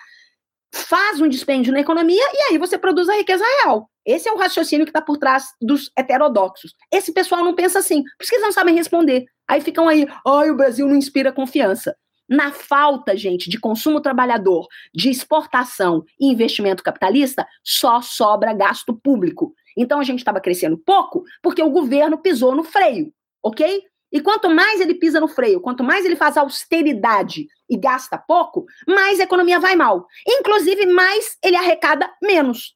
[0.72, 3.90] faz um dispêndio na economia e aí você produz a riqueza real.
[4.04, 6.74] Esse é o raciocínio que está por trás dos heterodoxos.
[6.92, 9.24] Esse pessoal não pensa assim, por isso eles não sabem responder.
[9.48, 11.96] Aí ficam aí, ai, o Brasil não inspira confiança.
[12.28, 19.54] Na falta, gente, de consumo trabalhador, de exportação e investimento capitalista, só sobra gasto público.
[19.76, 23.12] Então a gente estava crescendo pouco porque o governo pisou no freio,
[23.42, 23.82] ok?
[24.12, 28.66] E quanto mais ele pisa no freio, quanto mais ele faz austeridade e gasta pouco,
[28.86, 30.06] mais a economia vai mal.
[30.28, 32.74] Inclusive, mais ele arrecada menos.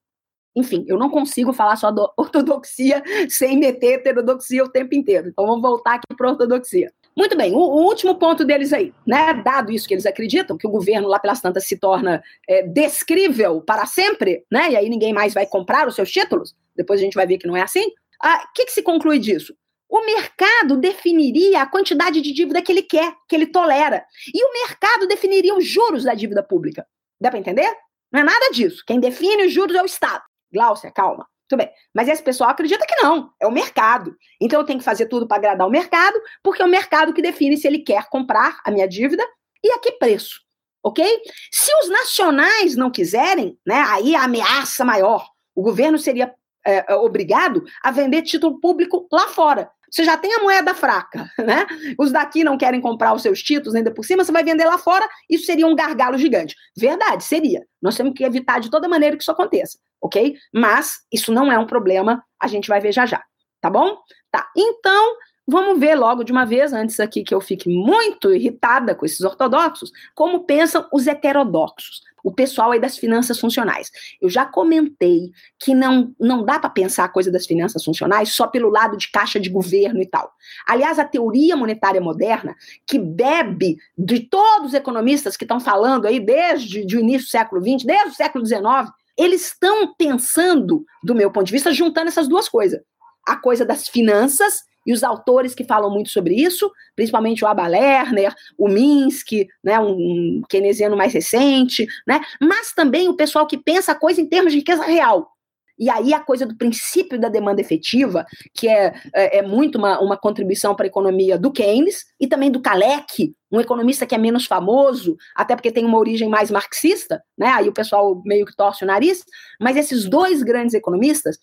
[0.57, 5.29] Enfim, eu não consigo falar só da ortodoxia sem meter heterodoxia o tempo inteiro.
[5.29, 6.91] Então vamos voltar aqui para a ortodoxia.
[7.15, 9.35] Muito bem, o, o, último ponto deles aí, né?
[9.43, 13.61] Dado isso que eles acreditam, que o governo lá pelas tantas se torna é, descrível
[13.61, 14.73] para sempre, né?
[14.73, 17.47] E aí ninguém mais vai comprar os seus títulos, depois a gente vai ver que
[17.47, 17.87] não é assim.
[17.87, 19.55] O ah, que, que se conclui disso?
[19.89, 24.05] O mercado definiria a quantidade de dívida que ele quer, que ele tolera.
[24.35, 26.87] E o mercado definiria os juros da dívida pública.
[27.21, 27.73] Dá para entender?
[28.13, 28.83] Não é nada disso.
[28.87, 30.25] Quem define os juros é o Estado.
[30.57, 31.29] Glaucia, calma.
[31.49, 31.71] Tudo bem.
[31.95, 34.17] Mas esse pessoal acredita que não, é o mercado.
[34.41, 37.23] Então eu tenho que fazer tudo para agradar o mercado, porque é o mercado que
[37.23, 39.23] define se ele quer comprar a minha dívida
[39.63, 40.41] e a que preço.
[40.83, 41.05] Ok?
[41.53, 45.29] Se os nacionais não quiserem, né, aí a ameaça maior.
[45.55, 49.71] O governo seria é, obrigado a vender título público lá fora.
[49.91, 51.67] Você já tem a moeda fraca, né?
[51.99, 54.79] Os daqui não querem comprar os seus títulos ainda por cima, você vai vender lá
[54.79, 56.55] fora, isso seria um gargalo gigante.
[56.77, 57.67] Verdade, seria.
[57.81, 60.37] Nós temos que evitar de toda maneira que isso aconteça, ok?
[60.53, 63.23] Mas isso não é um problema, a gente vai ver já já,
[63.61, 63.97] tá bom?
[64.31, 65.17] Tá, então
[65.47, 69.21] vamos ver logo de uma vez, antes aqui que eu fique muito irritada com esses
[69.21, 73.89] ortodoxos, como pensam os heterodoxos o pessoal aí das finanças funcionais.
[74.21, 75.31] Eu já comentei
[75.61, 79.09] que não, não dá para pensar a coisa das finanças funcionais só pelo lado de
[79.13, 80.33] caixa de governo e tal.
[80.67, 86.19] Aliás, a teoria monetária moderna, que bebe de todos os economistas que estão falando aí
[86.19, 91.31] desde o início do século XX, desde o século XIX, eles estão pensando, do meu
[91.31, 92.81] ponto de vista, juntando essas duas coisas.
[93.25, 97.67] A coisa das finanças e os autores que falam muito sobre isso, principalmente o Abba
[97.67, 103.93] Lerner, o Minsky, né, um keynesiano mais recente, né, mas também o pessoal que pensa
[103.93, 105.37] a coisa em termos de riqueza real.
[105.79, 110.01] E aí a coisa do princípio da demanda efetiva, que é, é, é muito uma,
[110.01, 114.19] uma contribuição para a economia do Keynes e também do Kalec, um economista que é
[114.19, 117.49] menos famoso, até porque tem uma origem mais marxista, né?
[117.49, 119.23] Aí o pessoal meio que torce o nariz,
[119.61, 121.39] mas esses dois grandes economistas,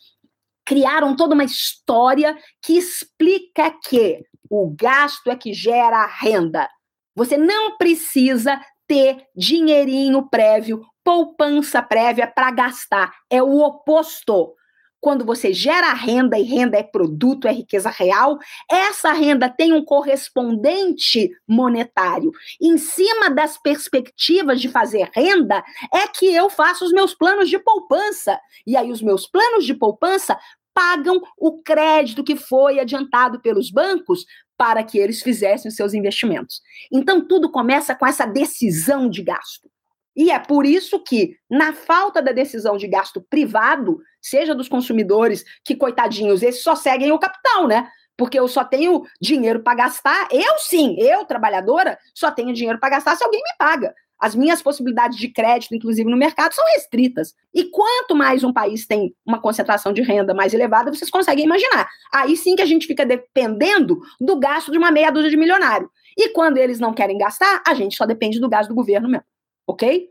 [0.66, 6.70] criaram toda uma história que explica que o gasto é que gera a renda.
[7.16, 13.14] Você não precisa ter dinheirinho prévio, poupança prévia para gastar.
[13.30, 14.54] É o oposto.
[15.04, 18.40] Quando você gera renda e renda é produto, é riqueza real,
[18.72, 22.32] essa renda tem um correspondente monetário.
[22.62, 25.62] Em cima das perspectivas de fazer renda,
[25.94, 28.40] é que eu faço os meus planos de poupança.
[28.66, 30.40] E aí, os meus planos de poupança
[30.74, 34.26] pagam o crédito que foi adiantado pelos bancos
[34.58, 36.62] para que eles fizessem os seus investimentos.
[36.90, 39.70] Então, tudo começa com essa decisão de gasto.
[40.16, 45.44] E é por isso que, na falta da decisão de gasto privado, seja dos consumidores,
[45.66, 47.88] que coitadinhos, esses só seguem o capital, né?
[48.16, 52.90] Porque eu só tenho dinheiro para gastar, eu sim, eu, trabalhadora, só tenho dinheiro para
[52.90, 53.94] gastar se alguém me paga.
[54.20, 57.34] As minhas possibilidades de crédito, inclusive no mercado, são restritas.
[57.54, 61.90] E quanto mais um país tem uma concentração de renda mais elevada, vocês conseguem imaginar.
[62.14, 65.90] Aí sim que a gente fica dependendo do gasto de uma meia dúzia de milionário.
[66.16, 69.33] E quando eles não querem gastar, a gente só depende do gasto do governo mesmo
[69.68, 70.10] ok?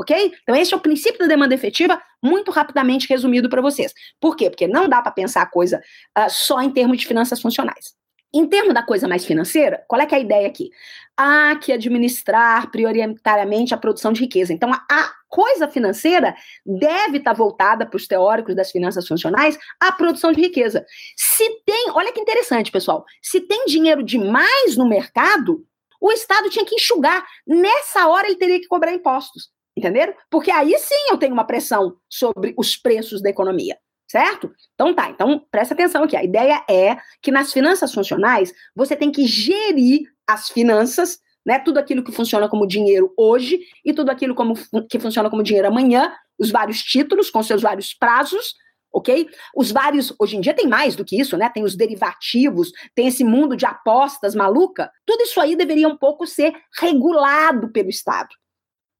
[0.00, 0.32] Ok?
[0.42, 3.92] Então, esse é o princípio da demanda efetiva, muito rapidamente resumido para vocês.
[4.20, 4.48] Por quê?
[4.48, 5.82] Porque não dá para pensar a coisa
[6.16, 7.98] uh, só em termos de finanças funcionais.
[8.32, 10.70] Em termos da coisa mais financeira, qual é é a ideia aqui?
[11.16, 14.52] Há que administrar prioritariamente a produção de riqueza.
[14.52, 19.58] Então, a, a coisa financeira deve estar tá voltada para os teóricos das finanças funcionais
[19.80, 20.84] à produção de riqueza.
[21.16, 25.66] Se tem, olha que interessante, pessoal, se tem dinheiro demais no mercado,
[26.00, 27.24] o Estado tinha que enxugar.
[27.46, 29.50] Nessa hora ele teria que cobrar impostos.
[29.76, 30.14] Entenderam?
[30.30, 33.76] Porque aí sim eu tenho uma pressão sobre os preços da economia.
[34.10, 34.50] Certo?
[34.74, 36.16] Então tá, então presta atenção aqui.
[36.16, 41.58] A ideia é que nas finanças funcionais você tem que gerir as finanças, né?
[41.58, 44.54] Tudo aquilo que funciona como dinheiro hoje e tudo aquilo como,
[44.88, 48.54] que funciona como dinheiro amanhã, os vários títulos com seus vários prazos,
[48.98, 49.28] ok?
[49.54, 51.48] Os vários, hoje em dia tem mais do que isso, né?
[51.48, 54.90] Tem os derivativos, tem esse mundo de apostas maluca.
[55.06, 58.28] Tudo isso aí deveria um pouco ser regulado pelo Estado,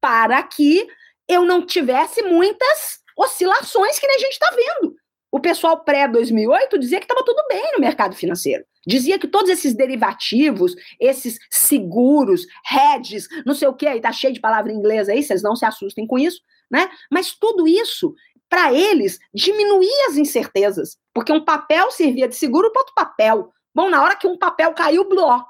[0.01, 0.87] para que
[1.27, 4.95] eu não tivesse muitas oscilações que nem a gente está vendo.
[5.31, 8.65] O pessoal pré-2008 dizia que estava tudo bem no mercado financeiro.
[8.87, 14.39] Dizia que todos esses derivativos, esses seguros, hedges, não sei o que, tá cheio de
[14.39, 16.41] palavra inglesa aí, vocês não se assustem com isso,
[16.71, 16.89] né?
[17.11, 18.15] Mas tudo isso
[18.49, 23.51] para eles, diminuir as incertezas, porque um papel servia de seguro para outro papel.
[23.73, 25.43] Bom, na hora que um papel caiu, bló,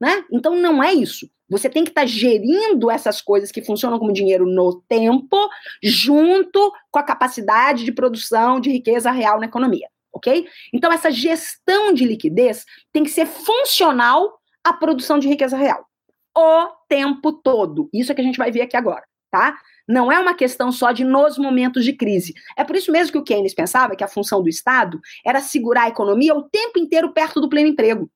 [0.00, 0.24] né?
[0.30, 1.28] Então não é isso.
[1.48, 5.48] Você tem que estar tá gerindo essas coisas que funcionam como dinheiro no tempo,
[5.82, 10.46] junto com a capacidade de produção de riqueza real na economia, ok?
[10.72, 15.86] Então essa gestão de liquidez tem que ser funcional à produção de riqueza real
[16.36, 17.88] o tempo todo.
[17.92, 19.04] Isso é que a gente vai ver aqui agora,
[19.34, 19.58] tá?
[19.88, 22.32] Não é uma questão só de nos momentos de crise.
[22.56, 25.82] É por isso mesmo que o Keynes pensava que a função do Estado era segurar
[25.82, 28.08] a economia o tempo inteiro perto do pleno emprego.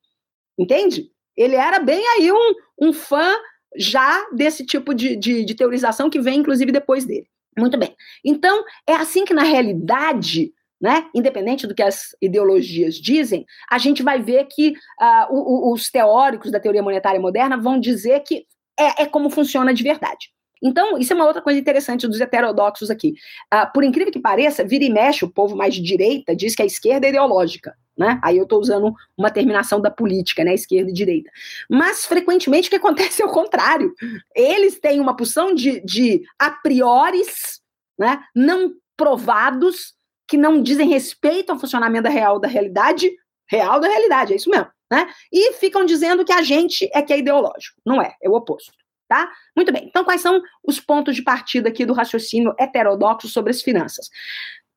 [0.57, 1.11] Entende?
[1.37, 3.35] Ele era bem aí um, um fã
[3.77, 7.27] já desse tipo de, de, de teorização que vem, inclusive, depois dele.
[7.59, 7.97] Muito bem.
[8.25, 14.05] Então, é assim que, na realidade, né, independente do que as ideologias dizem, a gente
[14.05, 18.47] vai ver que uh, os teóricos da teoria monetária moderna vão dizer que
[18.79, 20.31] é, é como funciona de verdade.
[20.63, 23.15] Então, isso é uma outra coisa interessante dos heterodoxos aqui.
[23.53, 26.63] Uh, por incrível que pareça, vira e mexe, o povo mais de direita diz que
[26.63, 27.75] a esquerda é ideológica.
[27.97, 28.21] Né?
[28.23, 30.55] Aí eu estou usando uma terminação da política, né?
[30.55, 31.31] Esquerda e direita.
[31.69, 33.93] Mas, frequentemente, o que acontece é o contrário.
[34.35, 37.61] Eles têm uma porção de, de a prioris,
[37.99, 38.21] né?
[38.35, 39.95] não provados,
[40.29, 43.11] que não dizem respeito ao funcionamento real da realidade,
[43.49, 44.69] real da realidade, é isso mesmo.
[44.91, 45.09] Né?
[45.33, 47.81] E ficam dizendo que a gente é que é ideológico.
[47.85, 48.73] Não é, é o oposto
[49.09, 49.31] tá?
[49.57, 49.87] Muito bem.
[49.87, 54.11] Então, quais são os pontos de partida aqui do raciocínio heterodoxo sobre as finanças?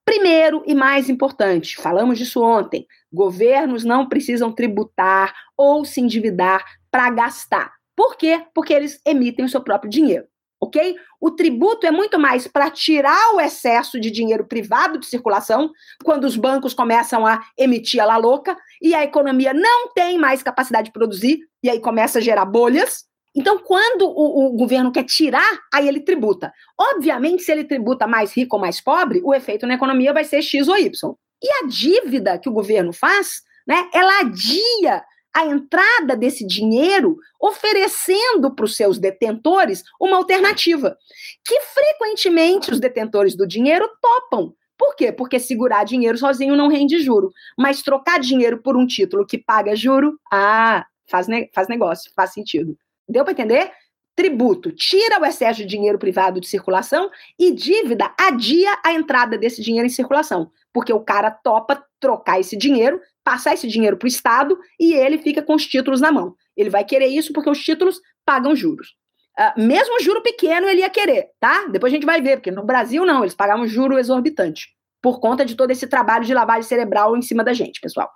[0.03, 7.09] Primeiro e mais importante, falamos disso ontem: governos não precisam tributar ou se endividar para
[7.11, 7.73] gastar.
[7.95, 8.43] Por quê?
[8.53, 10.25] Porque eles emitem o seu próprio dinheiro.
[10.59, 10.95] Ok?
[11.19, 15.71] O tributo é muito mais para tirar o excesso de dinheiro privado de circulação,
[16.03, 20.43] quando os bancos começam a emitir a la louca e a economia não tem mais
[20.43, 25.05] capacidade de produzir, e aí começa a gerar bolhas, então, quando o, o, governo quer
[25.05, 26.51] tirar, aí ele tributa.
[26.77, 30.41] Obviamente, se ele tributa mais rico ou mais pobre, o efeito na economia vai ser
[30.41, 31.15] X ou Y.
[31.41, 35.03] E a dívida que o governo faz, né, ela adia
[35.33, 40.97] a entrada desse dinheiro, oferecendo para os seus detentores uma alternativa,
[41.45, 44.53] que frequentemente os detentores do dinheiro topam.
[44.77, 45.11] Por quê?
[45.11, 49.73] Porque segurar dinheiro sozinho não rende juro, mas trocar dinheiro por um título que paga
[49.73, 52.75] juro, ah, faz, ne faz negócio, faz sentido.
[53.07, 53.71] Deu para entender?
[54.15, 59.61] Tributo tira o excesso de dinheiro privado de circulação e dívida adia a entrada desse
[59.61, 64.09] dinheiro em circulação, porque o cara topa trocar esse dinheiro, passar esse dinheiro para o
[64.09, 66.35] Estado e ele fica com os títulos na mão.
[66.57, 68.95] Ele vai querer isso porque os títulos pagam juros.
[69.39, 71.67] Uh, mesmo juro pequeno ele ia querer, tá?
[71.67, 74.67] Depois a gente vai ver, porque no Brasil não, eles pagavam juro exorbitante.
[75.01, 78.11] por conta de todo esse trabalho de lavagem cerebral em cima da gente, pessoal.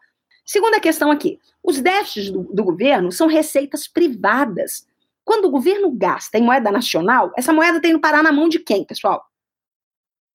[0.46, 4.88] Segunda questão aqui: os déficits do, do governo são receitas privadas.
[5.24, 8.60] Quando o governo gasta em moeda nacional, essa moeda tem que parar na mão de
[8.60, 9.26] quem, pessoal?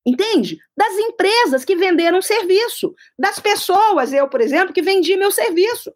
[0.04, 0.58] Entende?
[0.76, 5.92] Das empresas que venderam serviço, das pessoas, eu, por exemplo, que vendi meu serviço,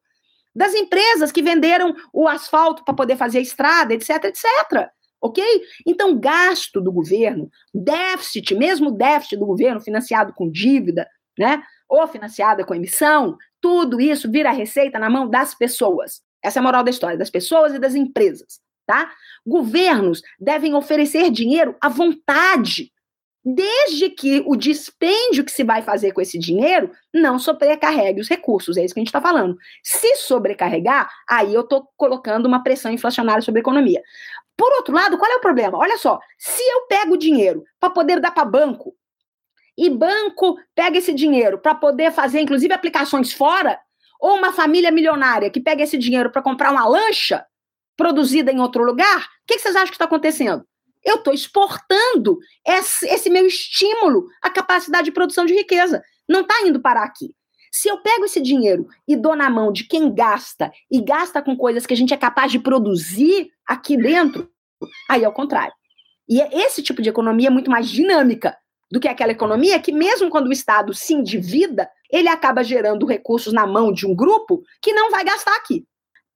[0.54, 4.88] das empresas que venderam o asfalto para poder fazer a estrada, etc, etc.
[5.20, 5.42] Ok?
[5.86, 11.62] Então, gasto do governo, déficit, mesmo déficit do governo financiado com dívida, né?
[11.94, 16.20] Ou financiada com emissão, tudo isso vira receita na mão das pessoas.
[16.42, 19.12] Essa é a moral da história, das pessoas e das empresas, tá?
[19.46, 22.92] Governos devem oferecer dinheiro à vontade,
[23.44, 28.76] desde que o dispêndio que se vai fazer com esse dinheiro não sobrecarregue os recursos.
[28.76, 29.56] É isso que a gente está falando.
[29.80, 34.02] Se sobrecarregar, aí eu estou colocando uma pressão inflacionária sobre a economia.
[34.56, 35.78] Por outro lado, qual é o problema?
[35.78, 38.96] Olha só, se eu pego dinheiro para poder dar para banco,
[39.76, 43.78] e banco pega esse dinheiro para poder fazer, inclusive, aplicações fora,
[44.20, 47.44] ou uma família milionária que pega esse dinheiro para comprar uma lancha
[47.96, 50.64] produzida em outro lugar, o que, que vocês acham que está acontecendo?
[51.04, 56.02] Eu estou exportando esse, esse, meu estímulo à capacidade de produção de riqueza.
[56.26, 57.34] Não está indo parar aqui.
[57.70, 61.56] Se eu pego esse dinheiro e dou na mão de quem gasta, e gasta com
[61.56, 64.50] coisas que a gente é capaz de produzir aqui dentro,
[65.10, 65.74] aí é o contrário.
[66.26, 68.56] E é esse tipo de economia é muito mais dinâmica
[68.90, 73.52] do que aquela economia que, mesmo quando o Estado se endivida, ele acaba gerando recursos
[73.52, 75.84] na mão de um grupo que não vai gastar aqui.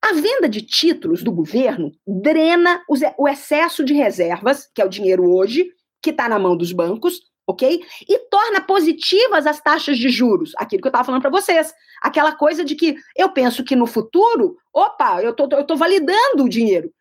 [0.01, 2.81] A venda de títulos do governo drena
[3.17, 5.69] o excesso de reservas, que é o dinheiro hoje,
[6.01, 7.81] que está na mão dos bancos, ok?
[8.07, 11.73] E torna positivas as taxas de juros, aquilo que eu estava falando para vocês.
[12.01, 16.45] Aquela coisa de que eu penso que no futuro, opa, eu tô, eu tô validando
[16.45, 16.91] o dinheiro.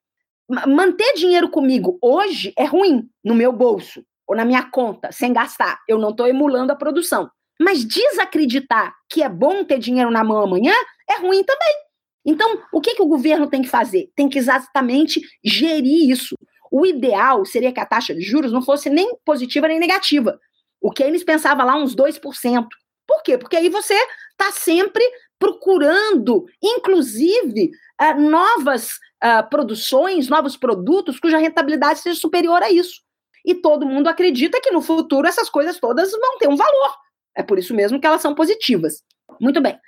[0.67, 5.81] Manter dinheiro comigo hoje é ruim no meu bolso ou na minha conta, sem gastar.
[5.89, 7.31] Eu não estou emulando a produção.
[7.59, 10.75] Mas desacreditar que é bom ter dinheiro na mão amanhã
[11.09, 11.75] é ruim também.
[12.25, 14.11] Então, o que, que o governo tem que fazer?
[14.15, 16.37] Tem que exatamente gerir isso.
[16.71, 20.39] O ideal seria que a taxa de juros não fosse nem positiva nem negativa.
[20.81, 22.67] O Keynes pensava lá uns 2%.
[23.07, 23.39] Por quê?
[23.39, 23.95] Porque aí você
[24.33, 25.03] está sempre
[25.39, 27.71] procurando, inclusive,
[28.01, 33.01] uh, novas uh, produções, novos produtos cuja rentabilidade seja superior a isso.
[33.45, 36.97] E todo mundo acredita que no futuro essas coisas todas vão ter um valor.
[37.37, 39.03] É por isso mesmo que elas são positivas.
[39.41, 39.79] Muito bem.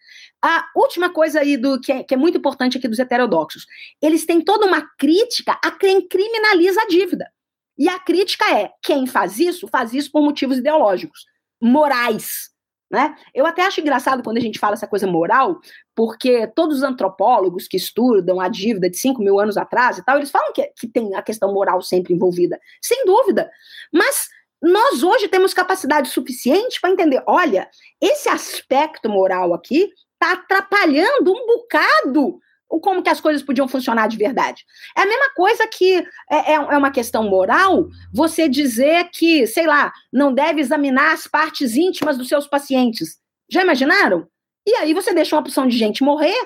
[0.42, 3.66] A última coisa aí do que é, que é muito importante aqui dos heterodoxos,
[4.00, 7.30] eles têm toda uma crítica a quem criminaliza a dívida.
[7.76, 11.24] E a crítica é: quem faz isso, faz isso por motivos ideológicos,
[11.60, 12.49] morais.
[12.90, 13.14] Né?
[13.32, 15.60] Eu até acho engraçado quando a gente fala essa coisa moral,
[15.94, 20.16] porque todos os antropólogos que estudam a dívida de 5 mil anos atrás e tal,
[20.16, 22.58] eles falam que, que tem a questão moral sempre envolvida.
[22.82, 23.48] Sem dúvida.
[23.92, 24.28] Mas
[24.60, 27.68] nós hoje temos capacidade suficiente para entender: olha,
[28.00, 32.40] esse aspecto moral aqui está atrapalhando um bocado
[32.70, 34.64] o como que as coisas podiam funcionar de verdade.
[34.96, 35.96] É a mesma coisa que
[36.30, 41.26] é, é, é, uma questão moral você dizer que, sei lá, não deve examinar as
[41.26, 43.18] partes íntimas dos seus pacientes.
[43.50, 44.28] Já imaginaram?
[44.64, 46.36] E aí você deixa uma opção de gente morrer.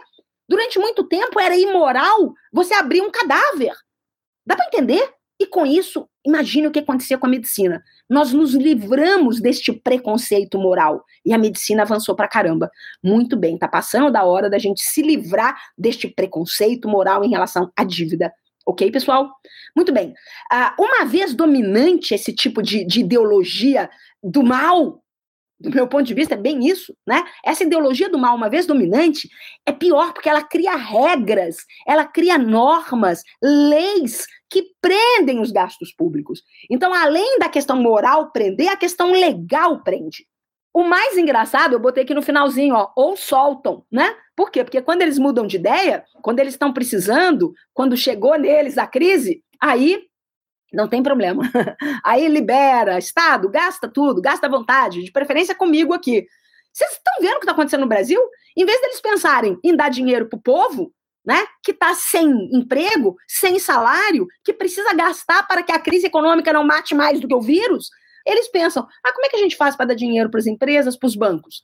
[0.49, 3.75] Durante muito tempo era imoral você abrir um cadáver.
[4.47, 5.13] Dá para entender?
[5.39, 7.83] E com isso, imagine o que aconteceu com a medicina.
[8.09, 12.71] Nós nos livramos deste preconceito moral e a medicina avançou para caramba.
[13.03, 17.71] Muito bem, tá passando da hora da gente se livrar deste preconceito moral em relação
[17.77, 18.33] à dívida.
[18.67, 19.31] Ok, pessoal?
[19.77, 20.15] Muito bem.
[20.51, 23.91] Uh, uma vez dominante esse tipo de, de ideologia
[24.23, 25.03] do mal,
[25.61, 27.25] do meu ponto de vista, é bem isso, né?
[27.45, 29.29] Essa ideologia do mal, uma vez dominante,
[29.67, 31.57] é pior porque ela cria regras,
[31.87, 36.45] ela cria normas, leis que prendem os gastos públicos.
[36.71, 40.29] Então, além da questão moral prender, a questão legal prende.
[40.73, 44.15] O mais engraçado, eu botei aqui no finalzinho, ó, ou soltam, né?
[44.37, 44.63] Por quê?
[44.63, 49.43] Porque quando eles mudam de ideia, quando eles estão precisando, quando chegou neles a crise,
[49.61, 50.05] aí
[50.73, 51.43] não tem problema.
[52.05, 56.27] Aí libera, Estado, gasta tudo, gasta à vontade, de preferência comigo aqui.
[56.73, 58.21] Vocês estão vendo o que está acontecendo no Brasil?
[58.57, 60.93] Em vez deles pensarem em dar dinheiro para o povo,
[61.25, 66.53] né, que está sem emprego, sem salário, que precisa gastar para que a crise econômica
[66.53, 67.89] não mate mais do que o vírus,
[68.27, 70.97] eles pensam: ah, como é que a gente faz para dar dinheiro para as empresas,
[70.97, 71.63] para os bancos?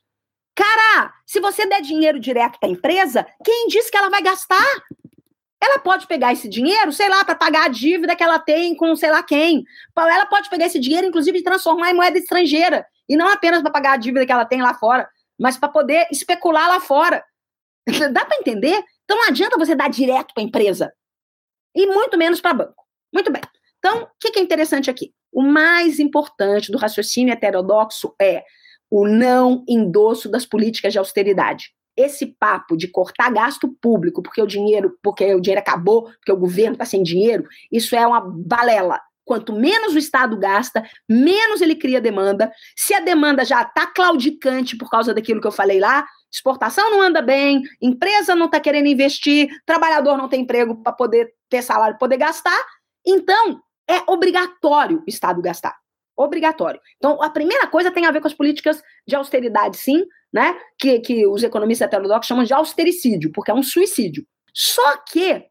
[0.55, 4.65] Cara, se você der dinheiro direto para a empresa, quem diz que ela vai gastar?
[5.63, 8.95] Ela pode pegar esse dinheiro, sei lá, para pagar a dívida que ela tem com
[8.95, 9.63] sei lá quem.
[9.95, 12.85] Ela pode pegar esse dinheiro, inclusive, e transformar em moeda estrangeira.
[13.07, 15.07] E não apenas para pagar a dívida que ela tem lá fora,
[15.39, 17.23] mas para poder especular lá fora.
[18.11, 18.83] Dá para entender?
[19.11, 20.93] Então não adianta você dar direto para a empresa.
[21.75, 22.81] E muito menos para banco.
[23.13, 23.41] Muito bem.
[23.77, 25.11] Então, o que, que é interessante aqui?
[25.33, 28.45] O mais importante do raciocínio heterodoxo é
[28.89, 31.73] o não endosso das políticas de austeridade.
[31.97, 36.37] Esse papo de cortar gasto público porque o dinheiro, porque o dinheiro acabou, porque o
[36.37, 38.97] governo está sem dinheiro, isso é uma balela.
[39.23, 42.51] Quanto menos o Estado gasta, menos ele cria demanda.
[42.75, 47.01] Se a demanda já está claudicante por causa daquilo que eu falei lá, exportação não
[47.01, 51.97] anda bem, empresa não está querendo investir, trabalhador não tem emprego para poder ter salário,
[51.97, 52.57] poder gastar,
[53.05, 55.75] então é obrigatório o Estado gastar.
[56.15, 56.79] Obrigatório.
[56.97, 60.57] Então, a primeira coisa tem a ver com as políticas de austeridade, sim, né?
[60.79, 64.25] Que, que os economistas heterodoxos chamam de austericídio, porque é um suicídio.
[64.53, 65.45] Só que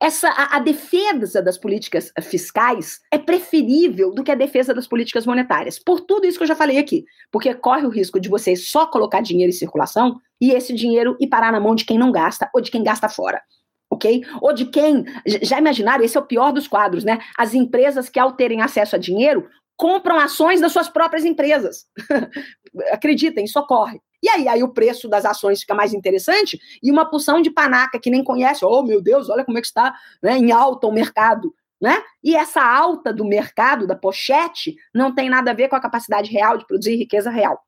[0.00, 5.24] essa a, a, defesa das políticas fiscais é preferível do que a defesa das políticas
[5.24, 5.78] monetárias.
[5.78, 8.86] Por tudo isso que eu já falei aqui, porque corre o risco de você só
[8.86, 12.50] colocar dinheiro em circulação e esse dinheiro ir parar na mão de quem não gasta
[12.52, 13.40] ou de quem gasta fora.
[13.88, 14.24] Ok?
[14.40, 15.04] Ou de quem.
[15.42, 16.04] Já imaginaram?
[16.04, 17.20] Esse é o pior dos quadros, né?
[17.38, 21.86] As empresas que, ao terem acesso a dinheiro, compram ações das suas próprias empresas.
[22.90, 24.00] Acreditem, isso ocorre.
[24.24, 28.00] E aí, aí o preço das ações fica mais interessante e uma porção de panaca
[28.00, 30.92] que nem conhece, oh meu Deus, olha como é que está né, em alta o
[30.92, 31.54] mercado.
[31.78, 32.02] Né?
[32.22, 36.30] E essa alta do mercado, da pochete, não tem nada a ver com a capacidade
[36.30, 37.62] real de produzir riqueza real.